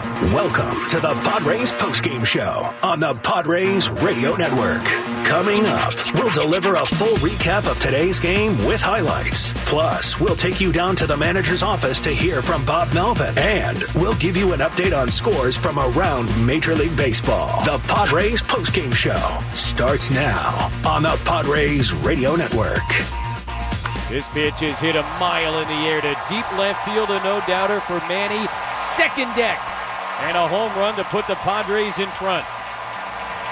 [0.00, 4.82] Welcome to the Padres postgame show on the Padres Radio Network.
[5.26, 9.52] Coming up, we'll deliver a full recap of today's game with highlights.
[9.68, 13.36] Plus, we'll take you down to the manager's office to hear from Bob Melvin.
[13.36, 17.62] And we'll give you an update on scores from around Major League Baseball.
[17.64, 22.88] The Padres postgame show starts now on the Padres Radio Network.
[24.08, 27.42] This pitch is hit a mile in the air to deep left field, a no
[27.46, 28.48] doubter for Manny.
[28.96, 29.58] Second deck
[30.20, 32.46] and a home run to put the Padres in front.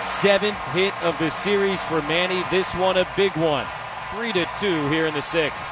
[0.01, 2.45] Seventh hit of the series for Manny.
[2.51, 3.67] This one a big one.
[4.15, 5.65] Three to two here in the sixth.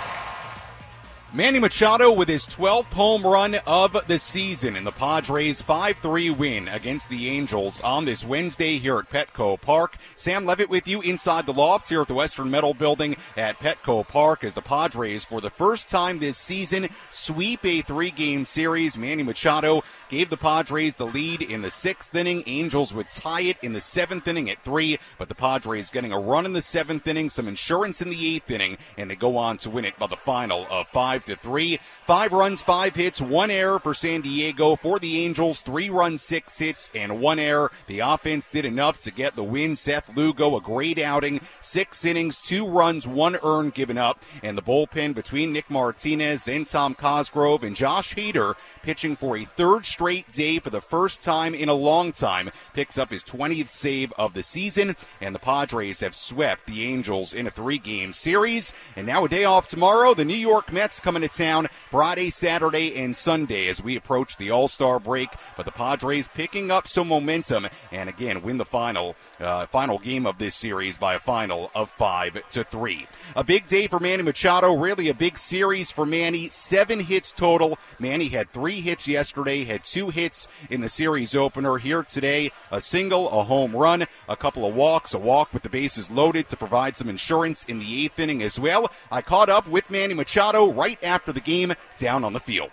[1.37, 6.69] Manny Machado with his 12th home run of the season in the Padres 5-3 win
[6.69, 9.97] against the Angels on this Wednesday here at Petco Park.
[10.15, 14.07] Sam Levitt with you inside the loft here at the Western Metal Building at Petco
[14.09, 18.97] Park as the Padres for the first time this season sweep a three-game series.
[18.97, 22.43] Manny Machado gave the Padres the lead in the sixth inning.
[22.47, 26.19] Angels would tie it in the seventh inning at three, but the Padres getting a
[26.19, 29.57] run in the seventh inning, some insurance in the eighth inning, and they go on
[29.59, 31.79] to win it by the final of five to three.
[32.07, 34.77] Five runs, five hits, one error for San Diego.
[34.77, 37.71] For the Angels, three runs, six hits, and one error.
[37.87, 39.77] The offense did enough to get the win.
[39.77, 41.41] Seth Lugo, a great outing.
[41.61, 44.23] Six innings, two runs, one earned given up.
[44.43, 49.45] And the bullpen between Nick Martinez, then Tom Cosgrove, and Josh Hader pitching for a
[49.45, 52.51] third straight day for the first time in a long time.
[52.75, 54.95] Picks up his 20th save of the season.
[55.23, 58.75] And the Padres have swept the Angels in a three game series.
[58.95, 60.13] And now a day off tomorrow.
[60.13, 64.51] The New York Mets coming to town Friday, Saturday, and Sunday as we approach the
[64.51, 65.31] All Star break.
[65.57, 70.27] But the Padres picking up some momentum and again win the final uh, final game
[70.27, 73.07] of this series by a final of five to three.
[73.35, 76.51] A big day for Manny Machado, really a big series for Manny.
[76.51, 77.79] Seven hits total.
[77.99, 81.79] Manny had three hits yesterday, had two hits in the series opener.
[81.79, 85.69] Here today, a single, a home run, a couple of walks, a walk with the
[85.69, 88.91] bases loaded to provide some insurance in the eighth inning as well.
[89.11, 92.71] I caught up with Manny Machado right after the game down on the field.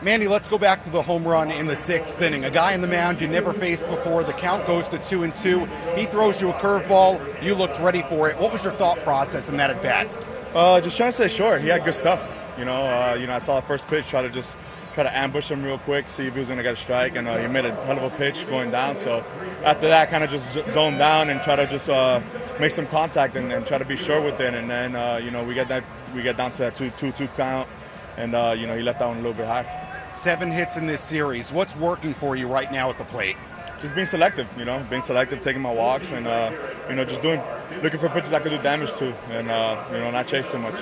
[0.00, 2.44] Manny, let's go back to the home run in the sixth inning.
[2.44, 4.22] A guy in the mound you never faced before.
[4.22, 5.64] The count goes to two and two.
[5.96, 7.42] He throws you a curveball.
[7.42, 8.38] You looked ready for it.
[8.38, 10.08] What was your thought process in that at bat?
[10.54, 11.62] Uh, just trying to stay short.
[11.62, 12.24] He had good stuff.
[12.56, 14.56] You know, uh, you know, I saw the first pitch, try to just
[14.94, 17.16] try to ambush him real quick, see if he was going to get a strike,
[17.16, 18.96] and uh, he made a hell of a pitch going down.
[18.96, 19.24] So
[19.64, 22.20] after that, kind of just zone down and try to just uh,
[22.58, 24.54] make some contact and, and, try to be sure with it.
[24.54, 25.84] And then uh, you know we get that
[26.14, 27.68] we get down to that two two two count,
[28.16, 29.66] and uh, you know he left that one a little bit high.
[30.10, 31.52] Seven hits in this series.
[31.52, 33.36] What's working for you right now at the plate?
[33.80, 36.50] Just being selective, you know, being selective, taking my walks, and uh,
[36.88, 37.40] you know, just doing,
[37.82, 40.58] looking for pitches I could do damage to, and uh, you know, not chase too
[40.58, 40.80] much.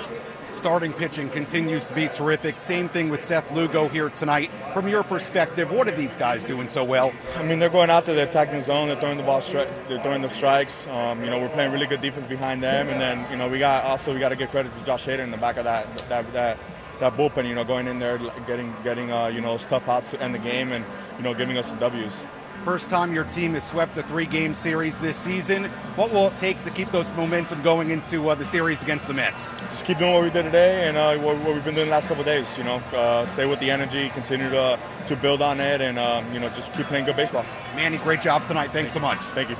[0.57, 2.59] Starting pitching continues to be terrific.
[2.59, 4.49] Same thing with Seth Lugo here tonight.
[4.73, 7.13] From your perspective, what are these guys doing so well?
[7.35, 9.71] I mean, they're going out there, they're attacking the zone, they're throwing the ball, stri-
[9.87, 10.87] they're throwing the strikes.
[10.87, 13.59] Um, you know, we're playing really good defense behind them, and then you know, we
[13.59, 15.95] got also we got to give credit to Josh Hader in the back of that
[16.09, 16.57] that that
[16.99, 18.17] that bullpen, you know, going in there,
[18.47, 20.83] getting getting uh, you know stuff out to end the game, and
[21.17, 22.25] you know giving us the W's.
[22.67, 25.69] First time your team has swept a three-game series this season.
[25.95, 29.13] What will it take to keep those momentum going into uh, the series against the
[29.13, 29.51] Mets?
[29.69, 31.91] Just keep doing what we did today and uh, what, what, we've been doing the
[31.91, 32.57] last couple days.
[32.57, 36.29] You know, uh, stay with the energy, continue to to build on it, and um,
[36.33, 37.45] you know just keep playing good baseball.
[37.73, 38.71] Manny, great job tonight.
[38.71, 39.19] Thanks so much.
[39.19, 39.55] Thank you.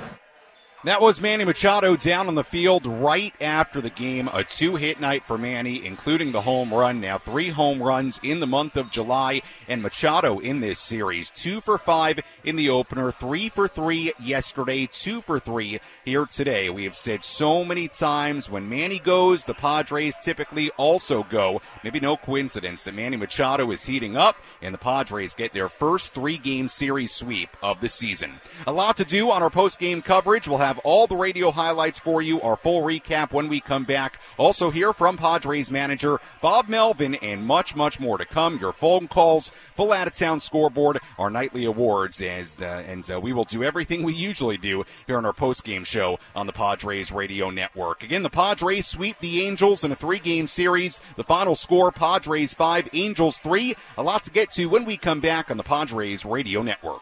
[0.88, 4.30] That was Manny Machado down on the field right after the game.
[4.32, 7.02] A two hit night for Manny, including the home run.
[7.02, 9.42] Now, three home runs in the month of July.
[9.68, 14.88] And Machado in this series, two for five in the opener, three for three yesterday,
[14.90, 16.70] two for three here today.
[16.70, 21.62] We have said so many times when Manny goes, the Padres typically also go.
[21.84, 26.14] Maybe no coincidence that Manny Machado is heating up and the Padres get their first
[26.14, 28.40] three game series sweep of the season.
[28.66, 30.48] A lot to do on our post game coverage.
[30.48, 33.84] We'll have have all the radio highlights for you, our full recap when we come
[33.84, 34.20] back.
[34.38, 38.60] Also hear from Padres manager Bob Melvin and much, much more to come.
[38.60, 43.20] Your phone calls, full out of town scoreboard, our nightly awards, as uh, and uh,
[43.20, 46.54] we will do everything we usually do here on our post game show on the
[46.54, 48.04] Padres radio network.
[48.04, 51.02] Again, the Padres sweep the Angels in a three game series.
[51.16, 53.76] The final score: Padres five, Angels three.
[53.98, 57.02] A lot to get to when we come back on the Padres radio network.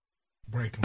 [0.51, 0.81] Break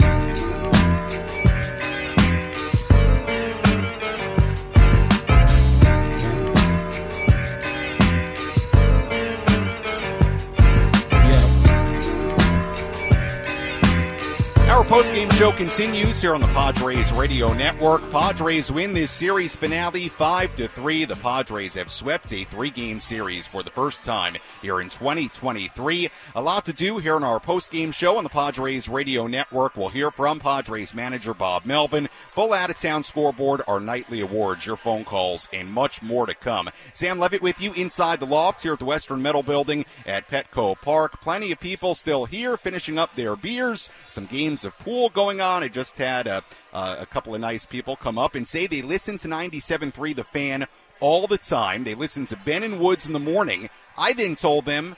[14.87, 18.09] post-game show continues here on the Padres Radio Network.
[18.09, 21.03] Padres win this series finale 5 to 3.
[21.03, 26.09] The Padres have swept a three-game series for the first time here in 2023.
[26.35, 29.75] A lot to do here in our post-game show on the Padres Radio Network.
[29.75, 35.03] We'll hear from Padres manager Bob Melvin, full out-of-town scoreboard, our nightly awards, your phone
[35.03, 36.69] calls, and much more to come.
[36.93, 40.79] Sam Levitt with you inside the loft here at the Western Metal Building at Petco
[40.81, 41.19] Park.
[41.19, 43.89] Plenty of people still here finishing up their beers.
[44.09, 45.63] Some games of pool going on.
[45.63, 46.43] I just had a,
[46.73, 50.67] a couple of nice people come up and say they listen to 97.3 The Fan
[50.99, 51.83] all the time.
[51.83, 53.69] They listen to Ben and Woods in the morning.
[53.97, 54.95] I then told them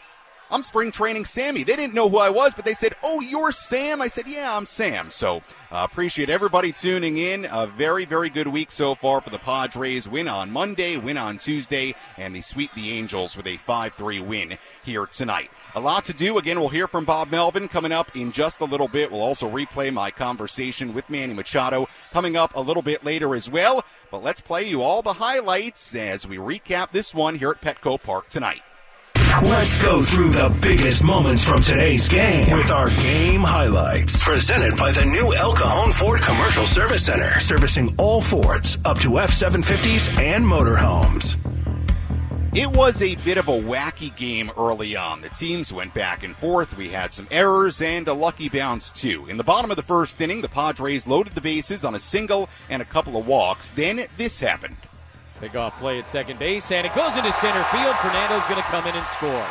[0.52, 1.64] I'm spring training Sammy.
[1.64, 4.02] They didn't know who I was, but they said, Oh, you're Sam?
[4.02, 5.12] I said, Yeah, I'm Sam.
[5.12, 5.38] So
[5.72, 7.46] uh, appreciate everybody tuning in.
[7.46, 10.10] A very, very good week so far for the Padres.
[10.10, 14.20] Win on Monday, win on Tuesday, and they sweep the Angels with a 5 3
[14.22, 15.52] win here tonight.
[15.80, 16.38] A lot to do.
[16.38, 19.14] Again, we'll hear from Bob Melvin coming up in just a little bit.
[19.14, 23.50] We'll also replay my conversation with Manny Machado coming up a little bit later as
[23.50, 23.86] well.
[24.12, 28.04] But let's play you all the highlights as we recap this one here at Petco
[28.04, 28.62] Park tonight.
[29.42, 34.22] Let's go through the biggest moments from today's game with our game highlights.
[34.22, 39.18] Presented by the new El Cajon Ford Commercial Service Center, servicing all Fords up to
[39.18, 41.38] F 750s and motorhomes.
[42.56, 45.22] It was a bit of a wacky game early on.
[45.22, 46.76] The teams went back and forth.
[46.76, 49.28] We had some errors and a lucky bounce, too.
[49.28, 52.50] In the bottom of the first inning, the Padres loaded the bases on a single
[52.68, 53.70] and a couple of walks.
[53.70, 54.78] Then this happened.
[55.40, 57.96] Pick off play at second base, and it goes into center field.
[57.98, 59.46] Fernando's going to come in and score.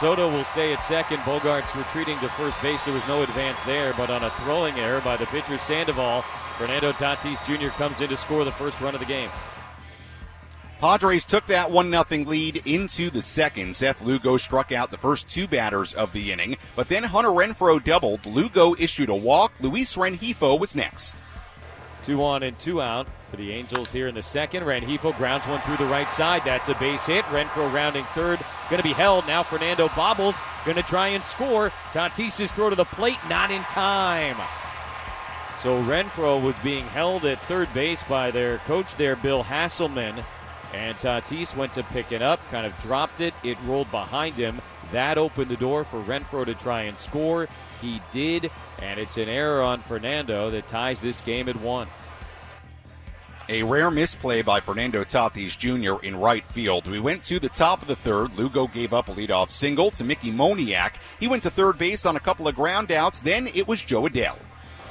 [0.00, 1.18] Soto will stay at second.
[1.18, 2.82] Bogaerts retreating to first base.
[2.82, 6.22] There was no advance there, but on a throwing error by the pitcher Sandoval,
[6.58, 7.68] Fernando Tatis Jr.
[7.76, 9.30] comes in to score the first run of the game.
[10.80, 13.76] Padres took that 1 0 lead into the second.
[13.76, 17.84] Seth Lugo struck out the first two batters of the inning, but then Hunter Renfroe
[17.84, 18.24] doubled.
[18.24, 19.52] Lugo issued a walk.
[19.60, 21.22] Luis Rengifo was next.
[22.02, 24.62] Two on and two out for the Angels here in the second.
[24.62, 26.40] Rengifo grounds one through the right side.
[26.46, 27.26] That's a base hit.
[27.26, 28.40] Renfroe rounding third.
[28.70, 29.26] Going to be held.
[29.26, 30.36] Now Fernando bobbles.
[30.64, 31.72] Going to try and score.
[31.92, 33.18] Tatis's throw to the plate.
[33.28, 34.38] Not in time.
[35.58, 40.24] So Renfroe was being held at third base by their coach there, Bill Haselman.
[40.72, 43.34] And Tatis went to pick it up, kind of dropped it.
[43.42, 44.60] It rolled behind him.
[44.92, 47.48] That opened the door for Renfroe to try and score.
[47.80, 48.50] He did,
[48.80, 51.88] and it's an error on Fernando that ties this game at one.
[53.48, 56.04] A rare misplay by Fernando Tatis Jr.
[56.04, 56.86] in right field.
[56.86, 58.34] We went to the top of the third.
[58.34, 60.94] Lugo gave up a leadoff single to Mickey Moniak.
[61.18, 63.18] He went to third base on a couple of ground outs.
[63.18, 64.36] Then it was Jo Adell.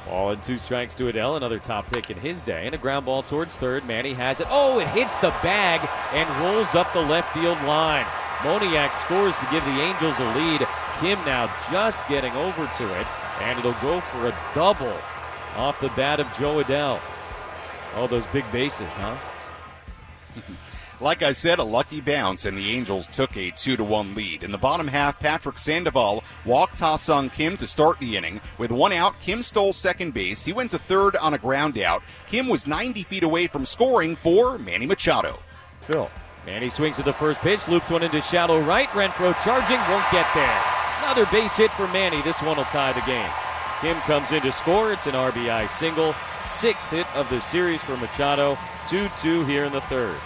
[0.10, 2.66] Ball and two strikes to Adell, another top pick in his day.
[2.66, 3.86] And a ground ball towards third.
[3.86, 4.48] Manny has it.
[4.50, 8.06] Oh, it hits the bag and rolls up the left field line.
[8.40, 10.68] Moniak scores to give the Angels a lead.
[11.00, 13.08] Kim now just getting over to it,
[13.42, 14.98] and it'll go for a double
[15.56, 17.00] off the bat of Jo Adell.
[17.96, 19.16] All those big bases, huh?
[21.02, 24.44] Like I said, a lucky bounce, and the Angels took a 2 to 1 lead.
[24.44, 28.42] In the bottom half, Patrick Sandoval walked Ha-Seong Kim to start the inning.
[28.58, 30.44] With one out, Kim stole second base.
[30.44, 32.04] He went to third on a ground out.
[32.28, 35.40] Kim was 90 feet away from scoring for Manny Machado.
[35.80, 36.12] Phil.
[36.46, 38.90] Manny swings at the first pitch, loops one into shallow right.
[38.90, 40.64] Renfroe charging, won't get there.
[41.00, 42.22] Another base hit for Manny.
[42.24, 43.32] This one will tie the game.
[43.80, 44.92] Kim comes in to score.
[44.92, 46.14] It's an RBI single.
[46.44, 48.58] Sixth hit of the series for Machado.
[48.90, 50.18] 2 2 here in the third.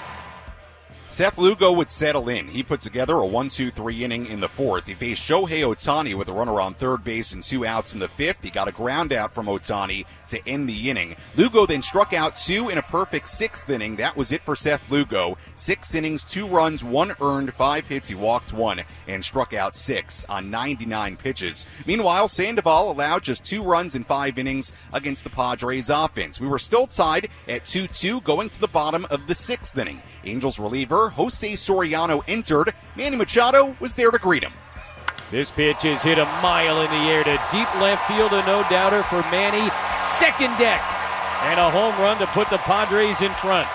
[1.14, 2.48] Seth Lugo would settle in.
[2.48, 4.88] He put together a 1 2 3 inning in the fourth.
[4.88, 8.08] He faced Shohei Ohtani with a runner on third base and two outs in the
[8.08, 8.42] fifth.
[8.42, 11.16] He got a ground out from Ohtani to end the inning.
[11.36, 13.96] Lugo then struck out two in a perfect sixth inning.
[13.98, 15.38] That was it for Seth Lugo.
[15.54, 18.10] Six innings, two runs, one earned, five hits.
[18.10, 21.68] He walked one and struck out six on 99 pitches.
[21.86, 26.40] Meanwhile, Sandoval allowed just two runs in five innings against the Padres offense.
[26.40, 30.02] We were still tied at 2 2 going to the bottom of the sixth inning.
[30.26, 32.74] Angels reliever Jose Soriano entered.
[32.96, 34.54] Manny Machado was there to greet him.
[35.32, 38.64] This pitch is hit a mile in the air to deep left field, a no
[38.70, 39.70] doubter for Manny.
[40.20, 40.82] Second deck,
[41.44, 43.68] and a home run to put the Padres in front.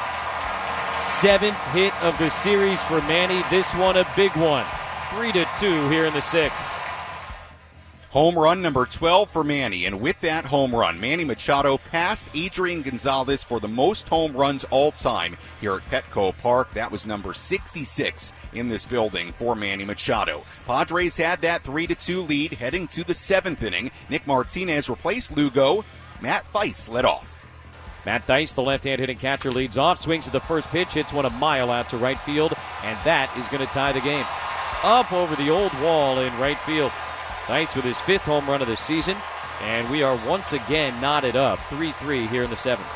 [1.01, 3.43] Seventh hit of the series for Manny.
[3.51, 4.65] This one a big one.
[5.11, 6.65] Three to two here in the sixth.
[8.19, 9.87] Home run number 12 for Manny.
[9.87, 14.65] And with that home run, Manny Machado passed Adrian Gonzalez for the most home runs
[14.73, 16.75] all time here at Petco Park.
[16.75, 20.43] That was number 66 in this building for Manny Machado.
[20.67, 23.93] Padres had that 3 2 lead heading to the seventh inning.
[24.11, 25.85] Nick Martinez replaced Lugo.
[26.21, 27.47] Matt Thaiss led off.
[28.05, 31.13] Matt Thaiss, the left hand hitting catcher, leads off, swings at the first pitch, hits
[31.13, 34.27] one a mile out to right field, and that is going to tie the game.
[34.83, 36.91] Up over the old wall in right field.
[37.49, 39.17] Thaiss with his fifth home run of the season,
[39.63, 42.87] and we are once again knotted up 3 3 here in the seventh.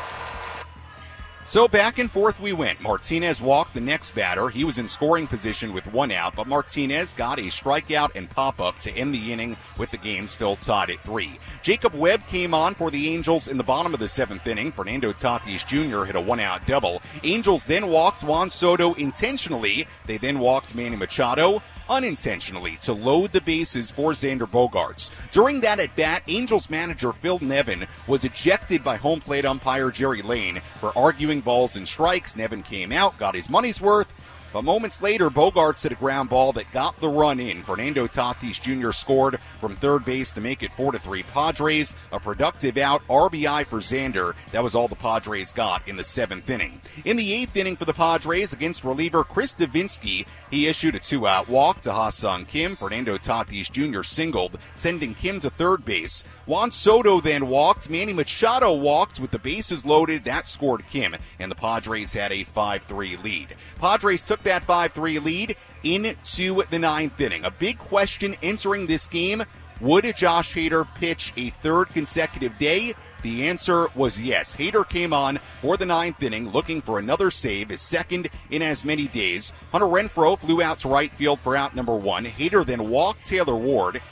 [1.46, 2.82] So back and forth we went.
[2.82, 4.50] Martinez walked the next batter.
[4.50, 8.60] He was in scoring position with one out, but Martinez got a strikeout and pop
[8.60, 11.38] up to end the inning with the game still tied at three.
[11.62, 14.70] Jacob Webb came on for the Angels in the bottom of the seventh inning.
[14.70, 16.04] Fernando Tatis Jr.
[16.04, 17.00] hit a one out double.
[17.24, 19.86] Angels then walked Juan Soto intentionally.
[20.04, 21.62] They then walked Manny Machado
[21.92, 25.10] unintentionally to load the bases for Xander Bogaerts.
[25.30, 30.22] During that at bat, Angels manager Phil Nevin was ejected by home plate umpire Jerry
[30.22, 32.34] Layne for arguing balls and strikes.
[32.34, 34.12] Nevin came out, got his money's worth,
[34.52, 37.62] but moments later, Bogaerts hit a ground ball that got the run in.
[37.62, 38.92] Fernando Tatis Jr.
[38.92, 41.94] scored from third base to make it 4 to 3 Padres.
[42.12, 44.34] A productive out, RBI for Xander.
[44.52, 46.80] That was all the Padres got in the seventh inning.
[47.04, 51.26] In the eighth inning for the Padres against reliever Chris Devenski, he issued a two
[51.26, 52.76] out walk to Ha-Seong Kim.
[52.76, 54.02] Fernando Tatis Jr.
[54.02, 56.24] singled, sending Kim to third base.
[56.46, 57.88] Juan Soto then walked.
[57.88, 60.24] Manny Machado walked with the bases loaded.
[60.24, 63.56] That scored Kim, and the Padres had a 5 3 lead.
[63.80, 67.44] Padres took that 5 3 lead into the ninth inning.
[67.44, 69.44] A big question entering this game
[69.80, 72.94] would Josh Hader pitch a third consecutive day?
[73.22, 74.56] The answer was yes.
[74.56, 78.84] Hader came on for the ninth inning looking for another save, his second in as
[78.84, 79.52] many days.
[79.70, 82.24] Hunter Renfroe flew out to right field for out number one.
[82.24, 84.02] Hader then walked Taylor Ward.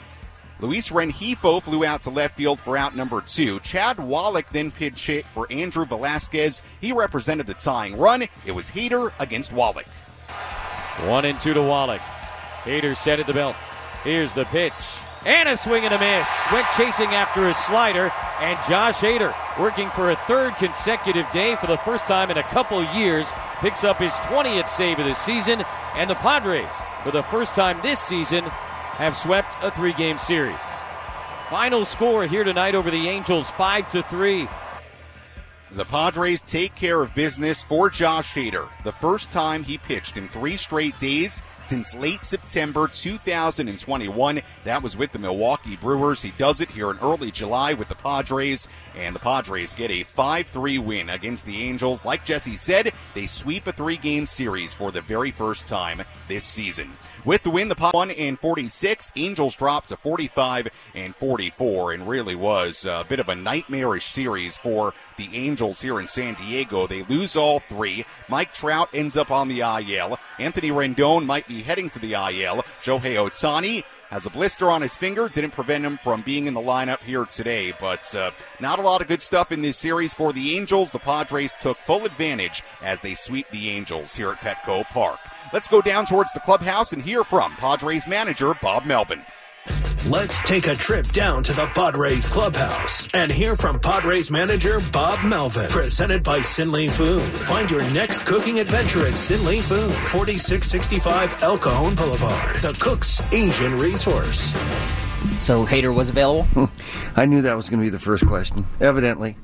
[0.61, 3.59] Luis Rengifo flew out to left field for out number two.
[3.61, 6.61] Chad Wallach then pitched hit for Andrew Velazquez.
[6.79, 8.27] He represented the tying run.
[8.45, 9.87] It was Hader against Wallach.
[11.05, 12.01] One and two to Wallach.
[12.63, 13.55] Hader set at the belt.
[14.03, 14.73] Here's the pitch.
[15.25, 16.29] And a swing and a miss.
[16.51, 18.11] Went chasing after his slider.
[18.39, 22.43] And Josh Hader, working for a third consecutive day for the first time in a
[22.43, 25.63] couple years, picks up his 20th save of the season.
[25.95, 28.45] And the Padres, for the first time this season,
[29.01, 30.55] have swept a three game series.
[31.49, 34.47] Final score here tonight over the Angels 5 to 3.
[35.73, 40.27] The Padres take care of business for Josh Hader, the first time he pitched in
[40.27, 44.41] three straight days since late September 2021.
[44.65, 46.21] That was with the Milwaukee Brewers.
[46.21, 50.03] He does it here in early July with the Padres, and the Padres get a
[50.03, 52.03] 5-3 win against the Angels.
[52.03, 56.91] Like Jesse said, they sweep a three-game series for the very first time this season.
[57.23, 62.09] With the win, the Padres 1 and 46, Angels dropped to 45 and 44, and
[62.09, 66.87] really was a bit of a nightmarish series for the Angels here in San Diego.
[66.87, 68.05] They lose all three.
[68.29, 70.17] Mike Trout ends up on the IL.
[70.39, 72.63] Anthony Rendon might be heading to the IL.
[72.83, 75.29] Shohei Ohtani has a blister on his finger.
[75.29, 79.01] Didn't prevent him from being in the lineup here today, but uh, not a lot
[79.01, 80.91] of good stuff in this series for the Angels.
[80.91, 85.19] The Padres took full advantage as they sweep the Angels here at Petco Park.
[85.53, 89.21] Let's go down towards the clubhouse and hear from Padres manager Bob Melvin.
[90.05, 95.23] Let's take a trip down to the Padres clubhouse and hear from Padres manager Bob
[95.23, 95.69] Melvin.
[95.69, 97.21] Presented by Sinley Food.
[97.21, 103.77] Find your next cooking adventure at Sinley Food, 4665 El Cajon Boulevard, the Cook's Asian
[103.77, 104.51] resource.
[105.37, 106.69] So Hader was available?
[107.15, 108.65] I knew that was going to be the first question.
[108.79, 109.37] Evidently.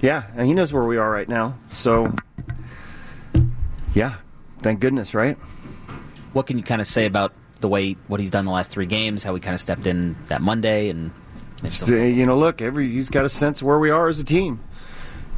[0.00, 1.58] Yeah, and he knows where we are right now.
[1.72, 2.14] So,
[3.94, 4.14] yeah,
[4.62, 5.36] thank goodness, right?
[6.32, 7.32] What can you kind of say about
[7.64, 10.14] the way what he's done the last three games, how he kind of stepped in
[10.26, 11.10] that Monday, and,
[11.62, 14.24] and you know, look, every he's got a sense of where we are as a
[14.24, 14.60] team.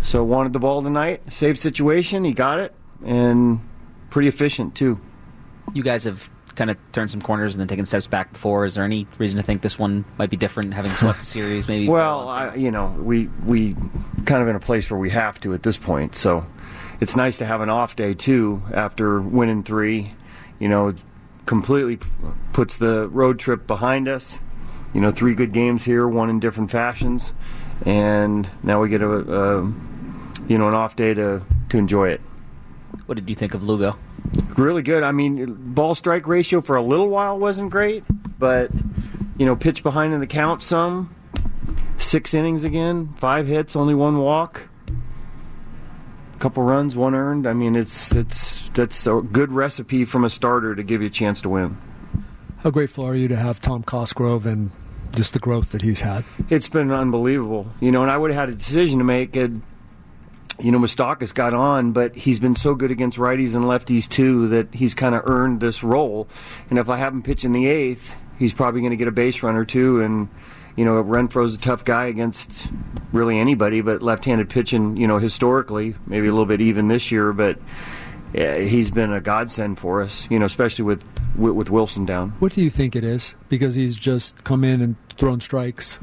[0.02, 3.60] So wanted the ball tonight, save situation, he got it, and
[4.10, 5.00] pretty efficient too.
[5.72, 8.64] You guys have kind of turned some corners and then taken steps back before.
[8.64, 11.68] Is there any reason to think this one might be different, having swept the series?
[11.68, 11.86] Maybe.
[11.88, 13.76] well, I, you know, we we
[14.24, 16.16] kind of in a place where we have to at this point.
[16.16, 16.44] So
[17.00, 20.12] it's nice to have an off day too after winning three.
[20.58, 20.92] You know,
[21.46, 21.98] completely
[22.52, 24.38] puts the road trip behind us.
[24.92, 27.32] You know, three good games here, won in different fashions,
[27.84, 29.62] and now we get a, a
[30.48, 32.20] you know an off day to to enjoy it.
[33.06, 33.96] What did you think of Lugo?
[34.56, 35.02] Really good.
[35.02, 38.04] I mean, ball strike ratio for a little while wasn't great,
[38.38, 38.70] but
[39.38, 41.14] you know, pitch behind in the count some.
[41.98, 44.68] Six innings again, five hits, only one walk
[46.38, 47.46] couple runs, one earned.
[47.46, 51.10] I mean, it's it's that's a good recipe from a starter to give you a
[51.10, 51.78] chance to win.
[52.58, 54.70] How grateful are you to have Tom Cosgrove and
[55.14, 56.24] just the growth that he's had?
[56.50, 58.02] It's been unbelievable, you know.
[58.02, 59.36] And I would have had a decision to make.
[59.36, 59.62] And,
[60.58, 64.48] you know, Moustakas got on, but he's been so good against righties and lefties too
[64.48, 66.28] that he's kind of earned this role.
[66.70, 69.12] And if I have him pitch in the eighth, he's probably going to get a
[69.12, 70.28] base runner too, and
[70.76, 72.68] you know, Renfroe's a tough guy against
[73.12, 77.32] really anybody, but left-handed pitching, you know, historically, maybe a little bit even this year,
[77.32, 77.58] but
[78.34, 81.04] yeah, he's been a godsend for us, you know, especially with,
[81.36, 82.30] with, with Wilson down.
[82.40, 83.34] What do you think it is?
[83.48, 85.98] Because he's just come in and thrown strikes.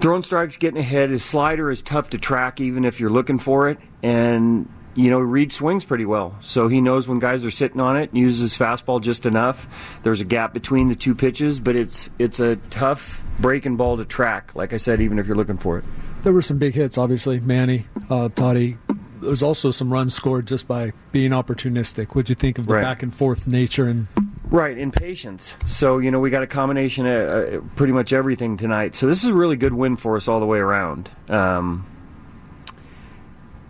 [0.00, 1.10] Throwing strikes, getting ahead.
[1.10, 5.18] His slider is tough to track, even if you're looking for it, and you know,
[5.18, 6.36] Reed swings pretty well.
[6.40, 9.66] So he knows when guys are sitting on it, and uses fastball just enough.
[10.02, 14.04] There's a gap between the two pitches, but it's it's a tough breaking ball to
[14.04, 15.84] track, like I said, even if you're looking for it.
[16.22, 17.40] There were some big hits, obviously.
[17.40, 18.78] Manny, uh, Toddy.
[19.20, 22.08] There's also some runs scored just by being opportunistic.
[22.08, 22.82] What'd you think of the right.
[22.82, 24.06] back and forth nature and
[24.54, 25.54] Right, in patience.
[25.66, 28.94] So, you know, we got a combination of uh, pretty much everything tonight.
[28.94, 31.10] So, this is a really good win for us all the way around.
[31.28, 31.86] Um,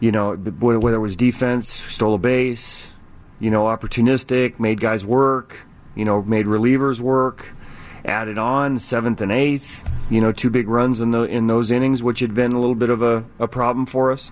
[0.05, 2.89] you know, whether it was defense, stole a base,
[3.41, 5.57] you know, opportunistic, made guys work,
[5.95, 7.49] you know, made relievers work,
[8.05, 12.03] added on seventh and eighth, you know, two big runs in the in those innings,
[12.03, 14.31] which had been a little bit of a, a problem for us.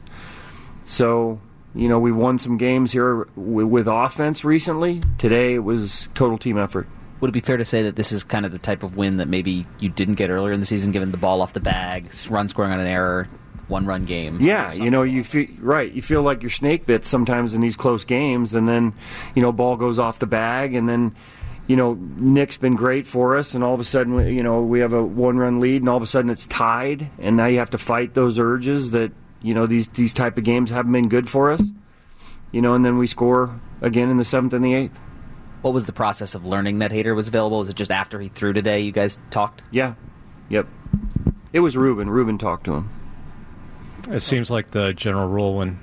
[0.84, 1.40] So,
[1.74, 5.00] you know, we've won some games here with, with offense recently.
[5.16, 6.86] Today it was total team effort.
[7.20, 9.16] Would it be fair to say that this is kind of the type of win
[9.16, 12.10] that maybe you didn't get earlier in the season, given the ball off the bag,
[12.28, 13.26] run scoring on an error,
[13.72, 14.40] one run game.
[14.40, 15.90] Yeah, you know, you feel right.
[15.90, 18.92] You feel like you're snake bit sometimes in these close games, and then
[19.34, 21.16] you know, ball goes off the bag, and then
[21.66, 24.80] you know, Nick's been great for us, and all of a sudden, you know, we
[24.80, 27.58] have a one run lead, and all of a sudden it's tied, and now you
[27.58, 31.08] have to fight those urges that you know these these type of games haven't been
[31.08, 31.70] good for us.
[32.52, 35.00] You know, and then we score again in the seventh and the eighth.
[35.62, 37.58] What was the process of learning that Hader was available?
[37.58, 39.62] Was it just after he threw today you guys talked?
[39.70, 39.94] Yeah.
[40.48, 40.66] Yep.
[41.52, 42.10] It was Ruben.
[42.10, 42.90] Ruben talked to him.
[44.10, 45.78] It seems like the general rule when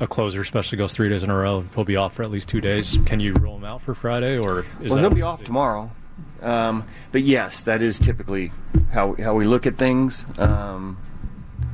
[0.00, 2.48] a closer especially goes three days in a row, he'll be off for at least
[2.48, 2.98] two days.
[3.06, 5.90] Can you rule him out for Friday, or is well, that he'll be off tomorrow.
[6.42, 8.52] Um, but yes, that is typically
[8.92, 10.24] how how we look at things.
[10.38, 10.98] Um,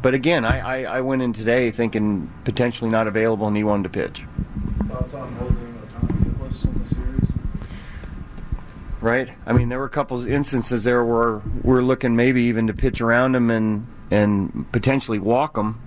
[0.00, 3.82] but again, I, I, I, went in today thinking potentially not available, and he wanted
[3.84, 4.24] to pitch.
[4.86, 7.28] Thoughts on holding Ohtani Nicholas in the series?
[9.02, 9.28] Right.
[9.44, 13.02] I mean, there were a couple instances there where we're looking maybe even to pitch
[13.02, 15.78] around him and and potentially walk him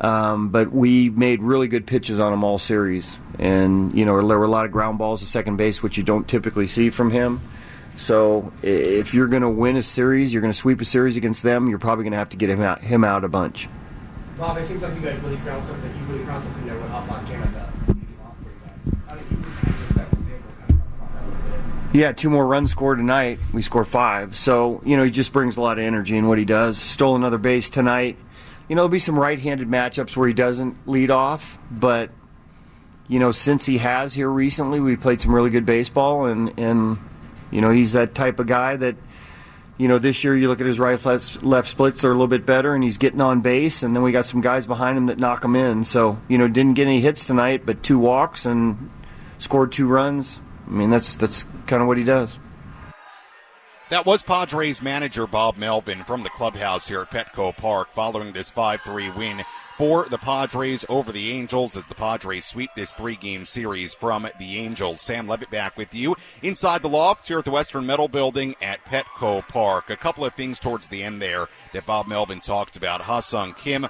[0.00, 4.38] um, but we made really good pitches on him all series, and you know there
[4.38, 7.10] were a lot of ground balls to second base, which you don't typically see from
[7.10, 7.40] him.
[7.96, 11.42] So if you're going to win a series, you're going to sweep a series against
[11.42, 11.68] them.
[11.68, 13.68] You're probably going to have to get him out him out a bunch.
[14.38, 15.90] Bob, it seems like you guys really found something.
[15.98, 17.78] You really found something there Ha-Seong Kim at the
[21.92, 23.40] Yeah, two more runs scored tonight.
[23.52, 24.36] We scored five.
[24.36, 26.78] So, you know, he just brings a lot of energy in what he does.
[26.78, 28.16] Stole another base tonight
[28.68, 32.10] you know, there'll be some right-handed matchups where he doesn't lead off, but
[33.08, 36.98] you know, since he has here recently, we played some really good baseball, and and
[37.50, 38.96] you know, he's that type of guy that.
[39.80, 42.26] You know, this year you look at his right left, left splits are a little
[42.26, 43.84] bit better, and he's getting on base.
[43.84, 45.84] And then we got some guys behind him that knock him in.
[45.84, 48.90] So you know, didn't get any hits tonight, but two walks and
[49.38, 50.40] scored two runs.
[50.66, 52.40] I mean, that's that's kind of what he does.
[53.90, 58.50] That was Padres manager Bob Melvin from the clubhouse here at Petco Park following this
[58.50, 59.44] 5 3 win
[59.78, 64.28] for the Padres over the Angels as the Padres sweep this three game series from
[64.38, 65.00] the Angels.
[65.00, 68.84] Sam Levitt back with you inside the loft here at the Western Metal Building at
[68.84, 69.88] Petco Park.
[69.88, 73.00] A couple of things towards the end there that Bob Melvin talked about.
[73.00, 73.86] Ha-Seong Kim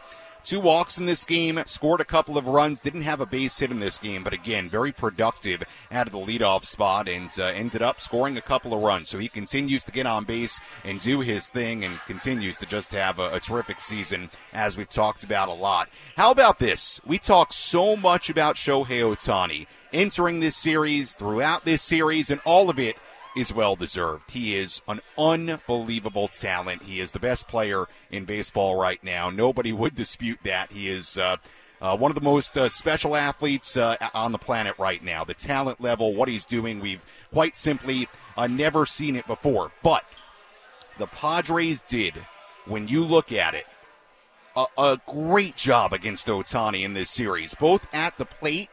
[0.49, 3.71] Two walks in this game, scored a couple of runs, didn't have a base hit
[3.71, 7.83] in this game, but again, very productive out of the leadoff spot and uh, ended
[7.83, 9.11] up scoring a couple of runs.
[9.11, 12.93] So he continues to get on base and do his thing and continues to just
[12.93, 15.91] have a, a terrific season, as we've talked about a lot.
[16.17, 16.99] How about this?
[17.05, 22.71] We talk so much about Shohei Ohtani entering this series, throughout this series, and all
[22.71, 22.97] of it
[23.39, 24.31] is well deserved.
[24.31, 26.83] He is an unbelievable talent.
[26.83, 29.31] He is the best player in baseball right now.
[29.31, 30.73] Nobody would dispute that.
[30.73, 31.19] He is.
[31.19, 31.37] Uh,
[31.81, 35.23] uh, one of the most uh, special athletes uh, on the planet right now.
[35.23, 39.71] The talent level, what he's doing, we've quite simply uh, never seen it before.
[39.85, 40.05] But
[40.99, 42.15] the Padres did,
[42.67, 43.67] when you look at it,
[44.57, 48.71] a, a great job against Ohtani in this series, both at the plate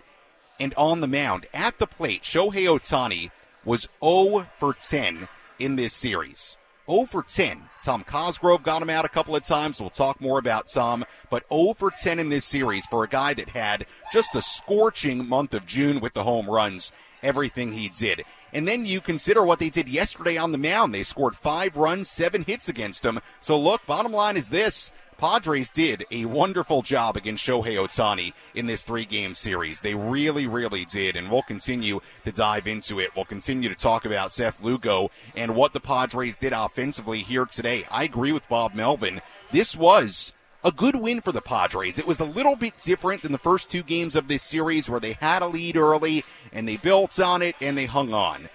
[0.60, 1.46] and on the mound.
[1.54, 3.30] At the plate, Shohei Ohtani
[3.66, 5.28] was 0 for 10
[5.60, 6.58] in this series.
[6.90, 7.64] 0 for 10.
[7.84, 9.82] Tom Cosgrove got him out a couple of times.
[9.82, 13.34] We'll talk more about Tom, but 0 for 10 in this series for a guy
[13.34, 16.92] that had just a scorching month of June with the home runs,
[17.24, 18.24] everything he did.
[18.54, 20.94] And then you consider what they did yesterday on the mound.
[20.94, 23.20] They scored five runs, seven hits against him.
[23.40, 24.92] So look, bottom line is this.
[25.18, 29.80] Padres did a wonderful job against Shohei Ohtani in this three game series.
[29.80, 33.16] They really, really did, and we'll continue to dive into it.
[33.16, 37.86] We'll continue to talk about Seth Lugo and what the Padres did offensively here today.
[37.92, 39.22] I agree with Bob Melvin.
[39.52, 40.34] This was
[40.66, 41.98] a good win for the Padres.
[41.98, 45.00] It was a little bit different than the first two games of this series where
[45.00, 48.50] they had a lead early and they built on it and they hung on.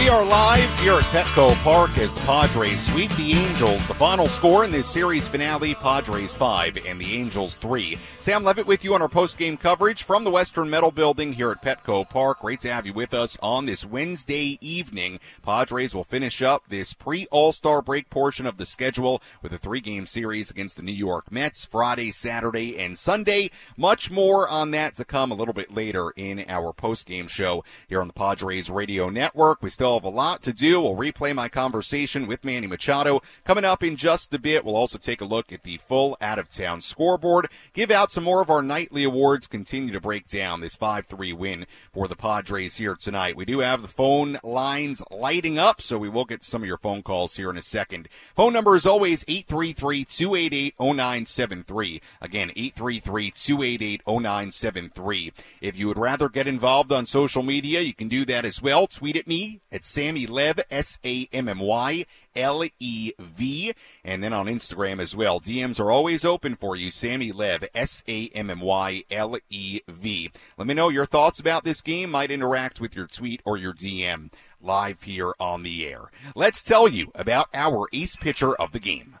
[0.00, 3.86] We are live here at Petco Park as the Padres sweep the Angels.
[3.86, 7.98] The final score in this series finale, Padres 5 and the Angels 3.
[8.18, 11.62] Sam Levitt with you on our post-game coverage from the Western Metal Building here at
[11.62, 12.40] Petco Park.
[12.40, 15.20] Great to have you with us on this Wednesday evening.
[15.42, 20.50] Padres will finish up this pre-All-Star break portion of the schedule with a three-game series
[20.50, 23.50] against the New York Mets Friday, Saturday, and Sunday.
[23.76, 28.00] Much more on that to come a little bit later in our post-game show here
[28.00, 29.62] on the Padres Radio Network.
[29.62, 30.80] We still still have a lot to do.
[30.80, 34.64] We'll replay my conversation with Manny Machado coming up in just a bit.
[34.64, 38.22] We'll also take a look at the full out of town scoreboard, give out some
[38.22, 42.76] more of our nightly awards, continue to break down this 5-3 win for the Padres
[42.76, 43.36] here tonight.
[43.36, 46.78] We do have the phone lines lighting up, so we will get some of your
[46.78, 48.08] phone calls here in a second.
[48.36, 52.00] Phone number is always 833-288-0973.
[52.20, 55.32] Again, 833-288-0973.
[55.60, 58.86] If you would rather get involved on social media, you can do that as well.
[58.86, 62.04] Tweet at me at Sammy Lev, S A M M Y
[62.36, 63.72] L E V.
[64.04, 65.40] And then on Instagram as well.
[65.40, 66.90] DMs are always open for you.
[66.90, 70.30] Sammy Lev, S A M M Y L E V.
[70.56, 72.10] Let me know your thoughts about this game.
[72.10, 74.30] Might interact with your tweet or your DM
[74.62, 76.10] live here on the air.
[76.34, 79.16] Let's tell you about our ace pitcher of the game.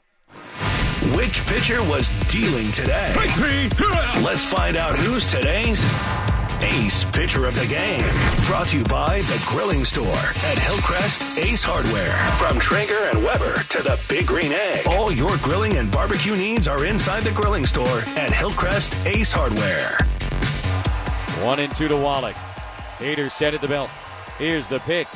[1.16, 3.12] Which pitcher was dealing today?
[4.22, 5.82] Let's find out who's today's
[6.62, 8.04] Ace Pitcher of the Game.
[8.44, 12.16] Brought to you by The Grilling Store at Hillcrest Ace Hardware.
[12.36, 14.86] From Traeger and Weber to the Big Green Egg.
[14.86, 19.96] All your grilling and barbecue needs are inside The Grilling Store at Hillcrest Ace Hardware.
[21.44, 22.36] One and two to Wallach.
[22.98, 23.90] Hader set at the belt.
[24.38, 25.08] Here's the pitch.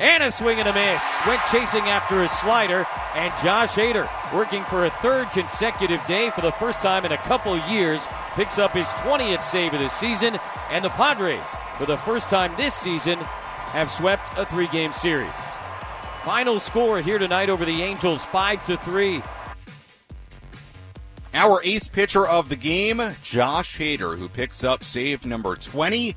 [0.00, 1.04] And a swing and a miss.
[1.26, 2.86] Went chasing after a slider.
[3.14, 7.18] And Josh Hader, working for a third consecutive day for the first time in a
[7.18, 10.38] couple years, picks up his 20th save of the season.
[10.70, 15.28] And the Padres, for the first time this season, have swept a three game series.
[16.22, 19.22] Final score here tonight over the Angels 5 to 3.
[21.34, 26.16] Our ace pitcher of the game, Josh Hader, who picks up save number 20.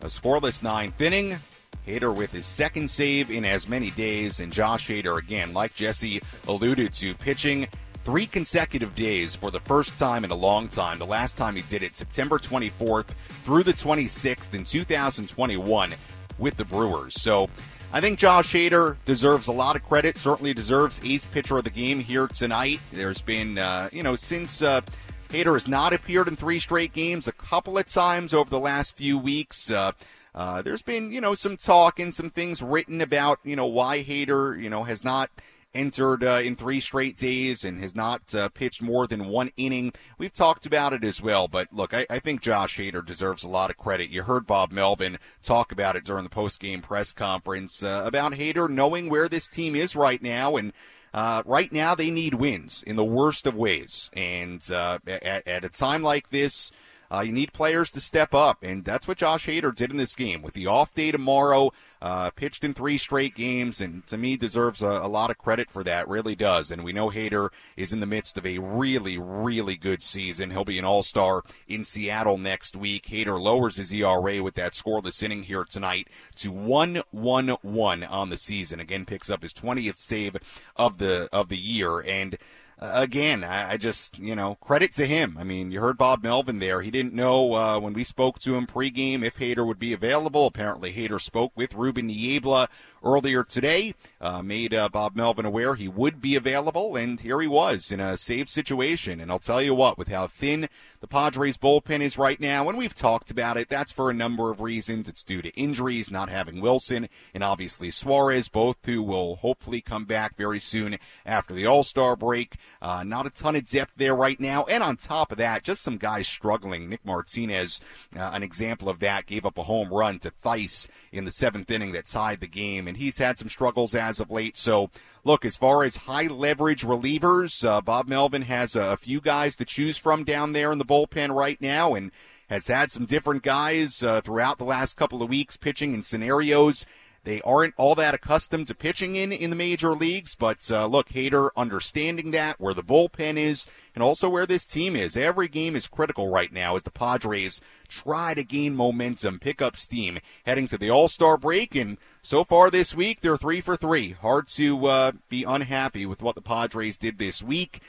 [0.00, 1.38] A scoreless ninth inning.
[1.86, 6.20] Hader with his second save in as many days, and Josh Hader, again, like Jesse
[6.48, 7.68] alluded to, pitching
[8.04, 10.98] three consecutive days for the first time in a long time.
[10.98, 13.06] The last time he did it, September 24th
[13.44, 15.94] through the 26th in 2021
[16.38, 17.20] with the Brewers.
[17.20, 17.48] So
[17.92, 21.70] I think Josh Hader deserves a lot of credit, certainly deserves ace pitcher of the
[21.70, 22.80] game here tonight.
[22.92, 24.62] There's been, uh, you know, since.
[24.62, 24.80] Uh,
[25.28, 28.96] Hader has not appeared in three straight games a couple of times over the last
[28.96, 29.72] few weeks.
[29.72, 29.90] Uh,
[30.36, 34.04] uh, there's been, you know, some talk and some things written about, you know, why
[34.04, 35.30] Hader, you know, has not
[35.74, 39.92] entered uh, in three straight days and has not uh, pitched more than one inning.
[40.18, 43.48] We've talked about it as well, but look, I, I, think Josh Hader deserves a
[43.48, 44.08] lot of credit.
[44.08, 48.70] You heard Bob Melvin talk about it during the post-game press conference uh, about Hader
[48.70, 50.72] knowing where this team is right now and
[51.16, 54.10] uh, right now, they need wins in the worst of ways.
[54.12, 56.70] And uh, at, at, a time like this,
[57.12, 60.14] uh, you need players to step up, and that's what Josh Hader did in this
[60.14, 60.42] game.
[60.42, 64.82] With the off day tomorrow, uh, pitched in three straight games, and to me deserves
[64.82, 66.06] a, a, lot of credit for that.
[66.08, 66.70] Really does.
[66.70, 70.50] And we know Hader is in the midst of a really, really good season.
[70.50, 73.06] He'll be an All Star in Seattle next week.
[73.06, 78.30] Hader lowers his ERA with that scoreless inning here tonight to one one one on
[78.30, 78.78] the season.
[78.78, 80.36] Again, picks up his 20th save
[80.76, 82.36] of the of the year, and
[82.78, 85.36] again, I, I, just, you know, credit to him.
[85.38, 86.82] I mean, you heard Bob Melvin there.
[86.82, 90.46] He didn't know uh, when we spoke to him pregame if Hader would be available.
[90.46, 92.68] Apparently, Hader spoke with Ruben Niebla
[93.02, 97.46] earlier today, uh, made uh, Bob Melvin aware he would be available, and here he
[97.46, 99.20] was in a safe situation.
[99.20, 100.68] And I'll tell you what, with how thin
[101.06, 104.50] the Padres bullpen is right now, and we've talked about it, that's for a number
[104.50, 105.08] of reasons.
[105.08, 110.04] It's due to injuries, not having Wilson, and obviously Suarez, both who will hopefully come
[110.04, 112.56] back very soon after the All Star break.
[112.82, 115.82] Uh, not a ton of depth there right now, and on top of that, just
[115.82, 116.88] some guys struggling.
[116.88, 117.80] Nick Martinez,
[118.16, 121.70] uh, an example of that, gave up a home run to Thaiss in the seventh
[121.70, 124.56] inning that tied the game, and he's had some struggles as of late.
[124.56, 124.90] So,
[125.26, 129.56] look, as far as high leverage relievers, uh, Bob Melvin has a, a, few guys
[129.56, 132.12] to choose from down there in the bullpen right now, and
[132.48, 136.86] has had some different guys uh, throughout the last couple of weeks pitching in scenarios
[137.26, 141.08] they aren't all that accustomed to pitching in in the major leagues, but uh, look,
[141.08, 145.16] Hader understanding that where the bullpen is and also where this team is.
[145.16, 149.76] Every game is critical right now as the Padres try to gain momentum, pick up
[149.76, 151.74] steam heading to the All Star break.
[151.74, 154.12] And so far this week, they're three for three.
[154.12, 157.82] Hard to uh, be unhappy with what the Padres did this week.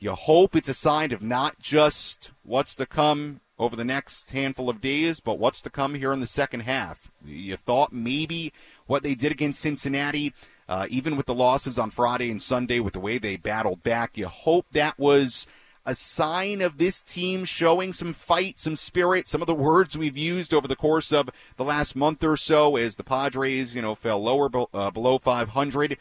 [0.00, 4.70] You hope it's a sign of not just what's to come over the next handful
[4.70, 7.10] of days, but what's to come here in the second half.
[7.22, 8.54] You thought maybe
[8.90, 10.34] what they did against Cincinnati,
[10.68, 14.18] uh, even with the losses on Friday and Sunday, with the way they battled back,
[14.18, 15.46] you hope that was
[15.86, 20.16] a sign of this team showing some fight, some spirit, some of the words we've
[20.16, 23.94] used over the course of the last month or so as the Padres, you know,
[23.94, 25.96] fell lower uh, below 500.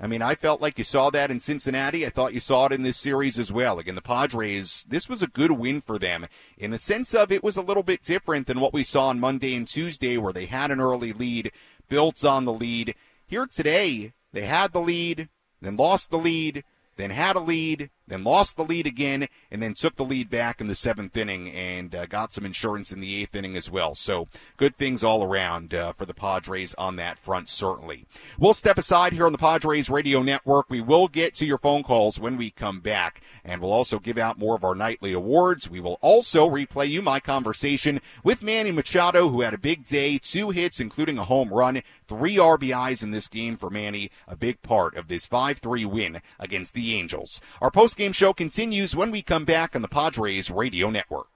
[0.00, 2.04] I mean, I felt like you saw that in Cincinnati.
[2.04, 3.78] I thought you saw it in this series as well.
[3.78, 6.26] Again, the Padres, this was a good win for them
[6.58, 9.20] in the sense of it was a little bit different than what we saw on
[9.20, 11.52] Monday and Tuesday where they had an early lead,
[11.88, 12.94] built on the lead.
[13.26, 15.28] Here today, they had the lead,
[15.60, 16.64] then lost the lead,
[16.96, 20.60] then had a lead, then lost the lead again, and then took the lead back
[20.60, 23.94] in the seventh inning and uh, got some insurance in the eighth inning as well.
[23.94, 28.06] So good things all around uh, for the Padres on that front, certainly.
[28.38, 30.68] We'll step aside here on the Padres Radio Network.
[30.68, 34.18] We will get to your phone calls when we come back, and we'll also give
[34.18, 35.70] out more of our nightly awards.
[35.70, 40.18] We will also replay you my conversation with Manny Machado, who had a big day,
[40.18, 44.60] two hits, including a home run, three RBIs in this game for Manny, a big
[44.62, 47.40] part of this 5-3 win against the Angels.
[47.60, 51.28] Our post post-game show continues when we come back on the Padres Radio Network.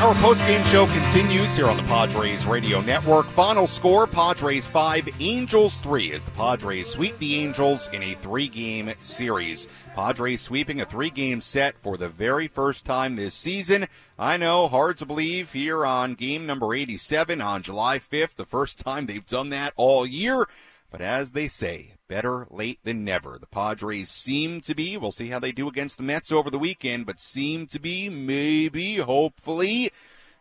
[0.00, 3.26] Our post-game show continues here on the Padres Radio Network.
[3.26, 8.92] Final score, Padres 5, Angels 3 as the Padres sweep the Angels in a three-game
[9.02, 9.68] series.
[9.94, 13.86] Padres sweeping a three-game set for the very first time this season.
[14.18, 18.80] I know, hard to believe here on game number 87 on July 5th, the first
[18.80, 20.46] time they've done that all year.
[20.90, 23.38] But as they say, better late than never.
[23.38, 26.58] The Padres seem to be, we'll see how they do against the Mets over the
[26.58, 29.92] weekend, but seem to be, maybe, hopefully,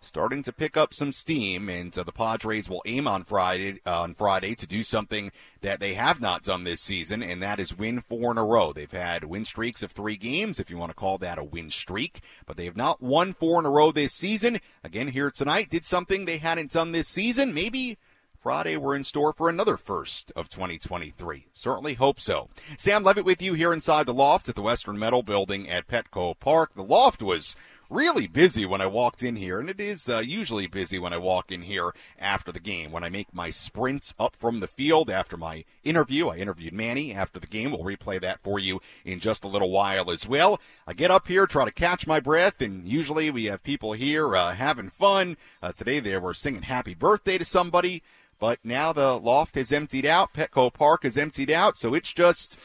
[0.04, 4.02] starting to pick up some steam, and uh, the Padres will aim on Friday uh,
[4.02, 7.78] on Friday to do something that they have not done this season, and that is
[7.78, 8.74] win four in a row.
[8.74, 11.70] They've had win streaks of three games, if you want to call that a win
[11.70, 14.60] streak, but they have not won four in a row this season.
[14.84, 17.98] Again, here tonight, did something they hadn't done this season, maybe
[18.44, 21.48] Friday, we're in store for another first of 2023.
[21.54, 22.50] Certainly hope so.
[22.78, 26.38] Sam Levitt with you here inside the loft at the Western Metal Building at Petco
[26.38, 26.74] Park.
[26.76, 27.56] The loft was
[27.94, 31.18] really busy when I walked in here, and it is uh, usually busy when I
[31.18, 32.92] walk in here after the game.
[32.92, 37.14] When I make my sprints up from the field after my interview, I interviewed Manny
[37.14, 37.72] after the game.
[37.72, 40.60] We'll replay that for you in just a little while as well.
[40.88, 44.36] I get up here, try to catch my breath, and usually we have people here
[44.36, 45.38] uh, having fun.
[45.62, 48.02] Uh, today they were singing happy birthday to somebody.
[48.40, 50.34] But now the loft has emptied out.
[50.34, 51.78] Petco Park has emptied out.
[51.78, 52.58] So it's just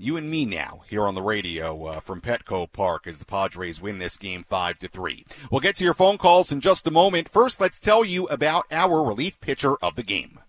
[0.00, 3.82] you and me now here on the radio uh, from Petco Park as the Padres
[3.82, 5.26] win this game 5 to 3.
[5.50, 7.28] We'll get to your phone calls in just a moment.
[7.28, 10.40] First, let's tell you about our relief pitcher of the game.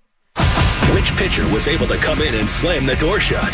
[0.94, 3.50] Which pitcher was able to come in and slam the door shut?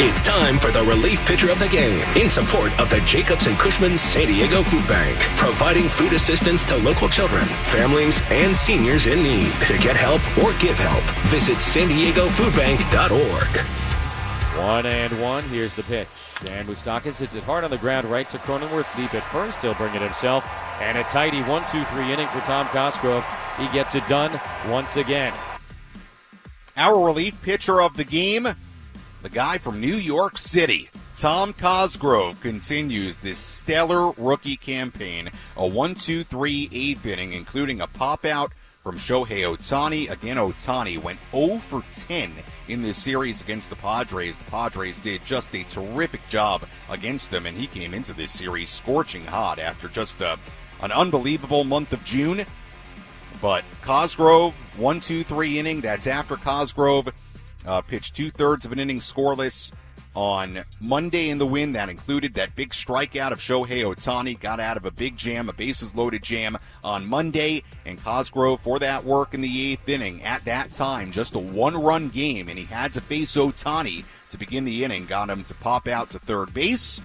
[0.00, 3.58] It's time for the relief pitcher of the game in support of the Jacobs and
[3.58, 9.22] Cushman San Diego Food Bank, providing food assistance to local children, families, and seniors in
[9.22, 9.52] need.
[9.66, 13.89] To get help or give help, visit san diego foodbank.org.
[14.60, 15.42] One and one.
[15.44, 16.06] Here's the pitch.
[16.44, 19.62] Dan Moustakas hits it hard on the ground right to Cronenworth deep at first.
[19.62, 20.46] He'll bring it himself.
[20.80, 23.24] And a tidy 1 2 3 inning for Tom Cosgrove.
[23.58, 25.32] He gets it done once again.
[26.76, 28.48] Our relief pitcher of the game,
[29.22, 35.30] the guy from New York City, Tom Cosgrove, continues this stellar rookie campaign.
[35.56, 38.52] A 1 2 3 eighth inning, including a pop out
[38.90, 40.10] from Shohei Ohtani.
[40.10, 42.32] Again, Ohtani went 0 for 10
[42.66, 44.36] in this series against the Padres.
[44.36, 48.68] The Padres did just a terrific job against him, and he came into this series
[48.68, 50.36] scorching hot after just a,
[50.82, 52.44] an unbelievable month of June.
[53.40, 55.82] But Cosgrove, one, two, three inning.
[55.82, 57.10] That's after Cosgrove
[57.66, 59.70] uh, pitched two thirds of an inning scoreless
[60.14, 61.72] on Monday in the win.
[61.72, 64.38] That included that big strikeout of Shohei Ohtani.
[64.38, 67.62] Got out of a big jam, a bases loaded jam on Monday.
[67.86, 70.22] And Cosgrove for that work in the eighth inning.
[70.24, 74.38] At that time, just a one run game, and he had to face Ohtani to
[74.38, 75.06] begin the inning.
[75.06, 77.00] Got him to pop out to third base.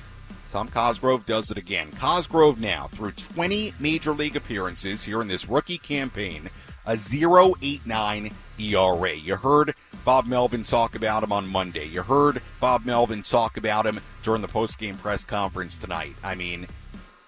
[0.51, 1.91] Tom Cosgrove does it again.
[1.91, 6.49] Cosgrove now, through 20 major league appearances here in this rookie campaign,
[6.85, 9.15] a 0.89 ERA.
[9.15, 11.85] You heard Bob Melvin talk about him on Monday.
[11.85, 16.15] You heard Bob Melvin talk about him during the post-game press conference tonight.
[16.23, 16.67] I mean,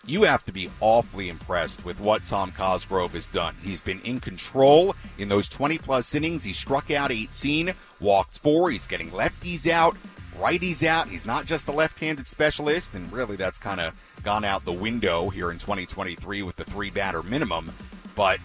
[0.05, 3.55] you have to be awfully impressed with what Tom Cosgrove has done.
[3.63, 6.43] He's been in control in those 20 plus innings.
[6.43, 8.69] He struck out 18, walked four.
[8.69, 9.97] He's getting lefties out
[10.39, 11.07] righties out.
[11.07, 13.93] He's not just a left-handed specialist, and really that's kind of
[14.23, 17.71] gone out the window here in 2023 with the three-batter minimum.
[18.15, 18.39] But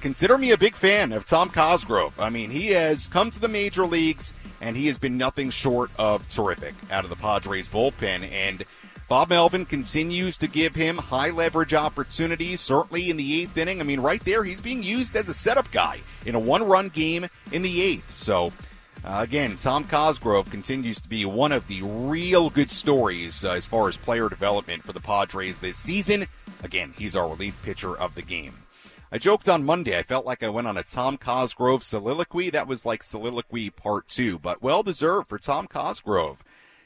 [0.00, 2.18] consider me a big fan of Tom Cosgrove.
[2.18, 5.90] I mean, he has come to the major leagues, and he has been nothing short
[5.98, 8.30] of terrific out of the Padres bullpen.
[8.30, 8.64] And
[9.08, 13.80] Bob Melvin continues to give him high leverage opportunities, certainly in the eighth inning.
[13.80, 16.88] I mean, right there, he's being used as a setup guy in a one run
[16.88, 18.16] game in the eighth.
[18.16, 18.52] So,
[19.04, 23.66] uh, again, Tom Cosgrove continues to be one of the real good stories uh, as
[23.66, 26.26] far as player development for the Padres this season.
[26.62, 28.54] Again, he's our relief pitcher of the game.
[29.14, 32.50] I joked on Monday, I felt like I went on a Tom Cosgrove soliloquy.
[32.50, 36.42] That was like soliloquy part two, but well deserved for Tom Cosgrove.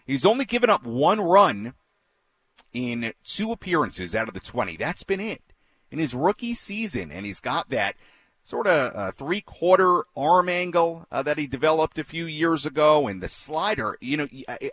[0.07, 1.73] He's only given up one run
[2.75, 4.77] in two appearances out of the 20.
[4.77, 5.41] That's been it
[5.91, 7.97] in his rookie season, and he's got that
[8.45, 13.07] sort of uh, three quarter arm angle uh, that he developed a few years ago,
[13.07, 13.97] and the slider.
[14.03, 14.29] You know,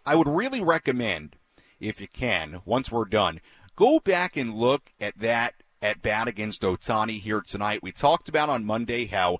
[0.05, 1.37] I would really recommend,
[1.79, 3.39] if you can, once we're done,
[3.77, 7.83] go back and look at that at bat against Ohtani here tonight.
[7.83, 9.39] We talked about on Monday how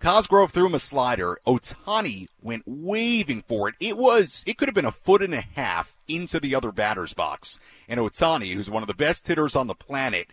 [0.00, 1.38] Cosgrove threw him a slider.
[1.46, 3.76] Ohtani went waving for it.
[3.78, 7.14] It was, it could have been a foot and a half into the other batter's
[7.14, 7.60] box.
[7.88, 10.28] And Ohtani, who's one of the best hitters on the planet,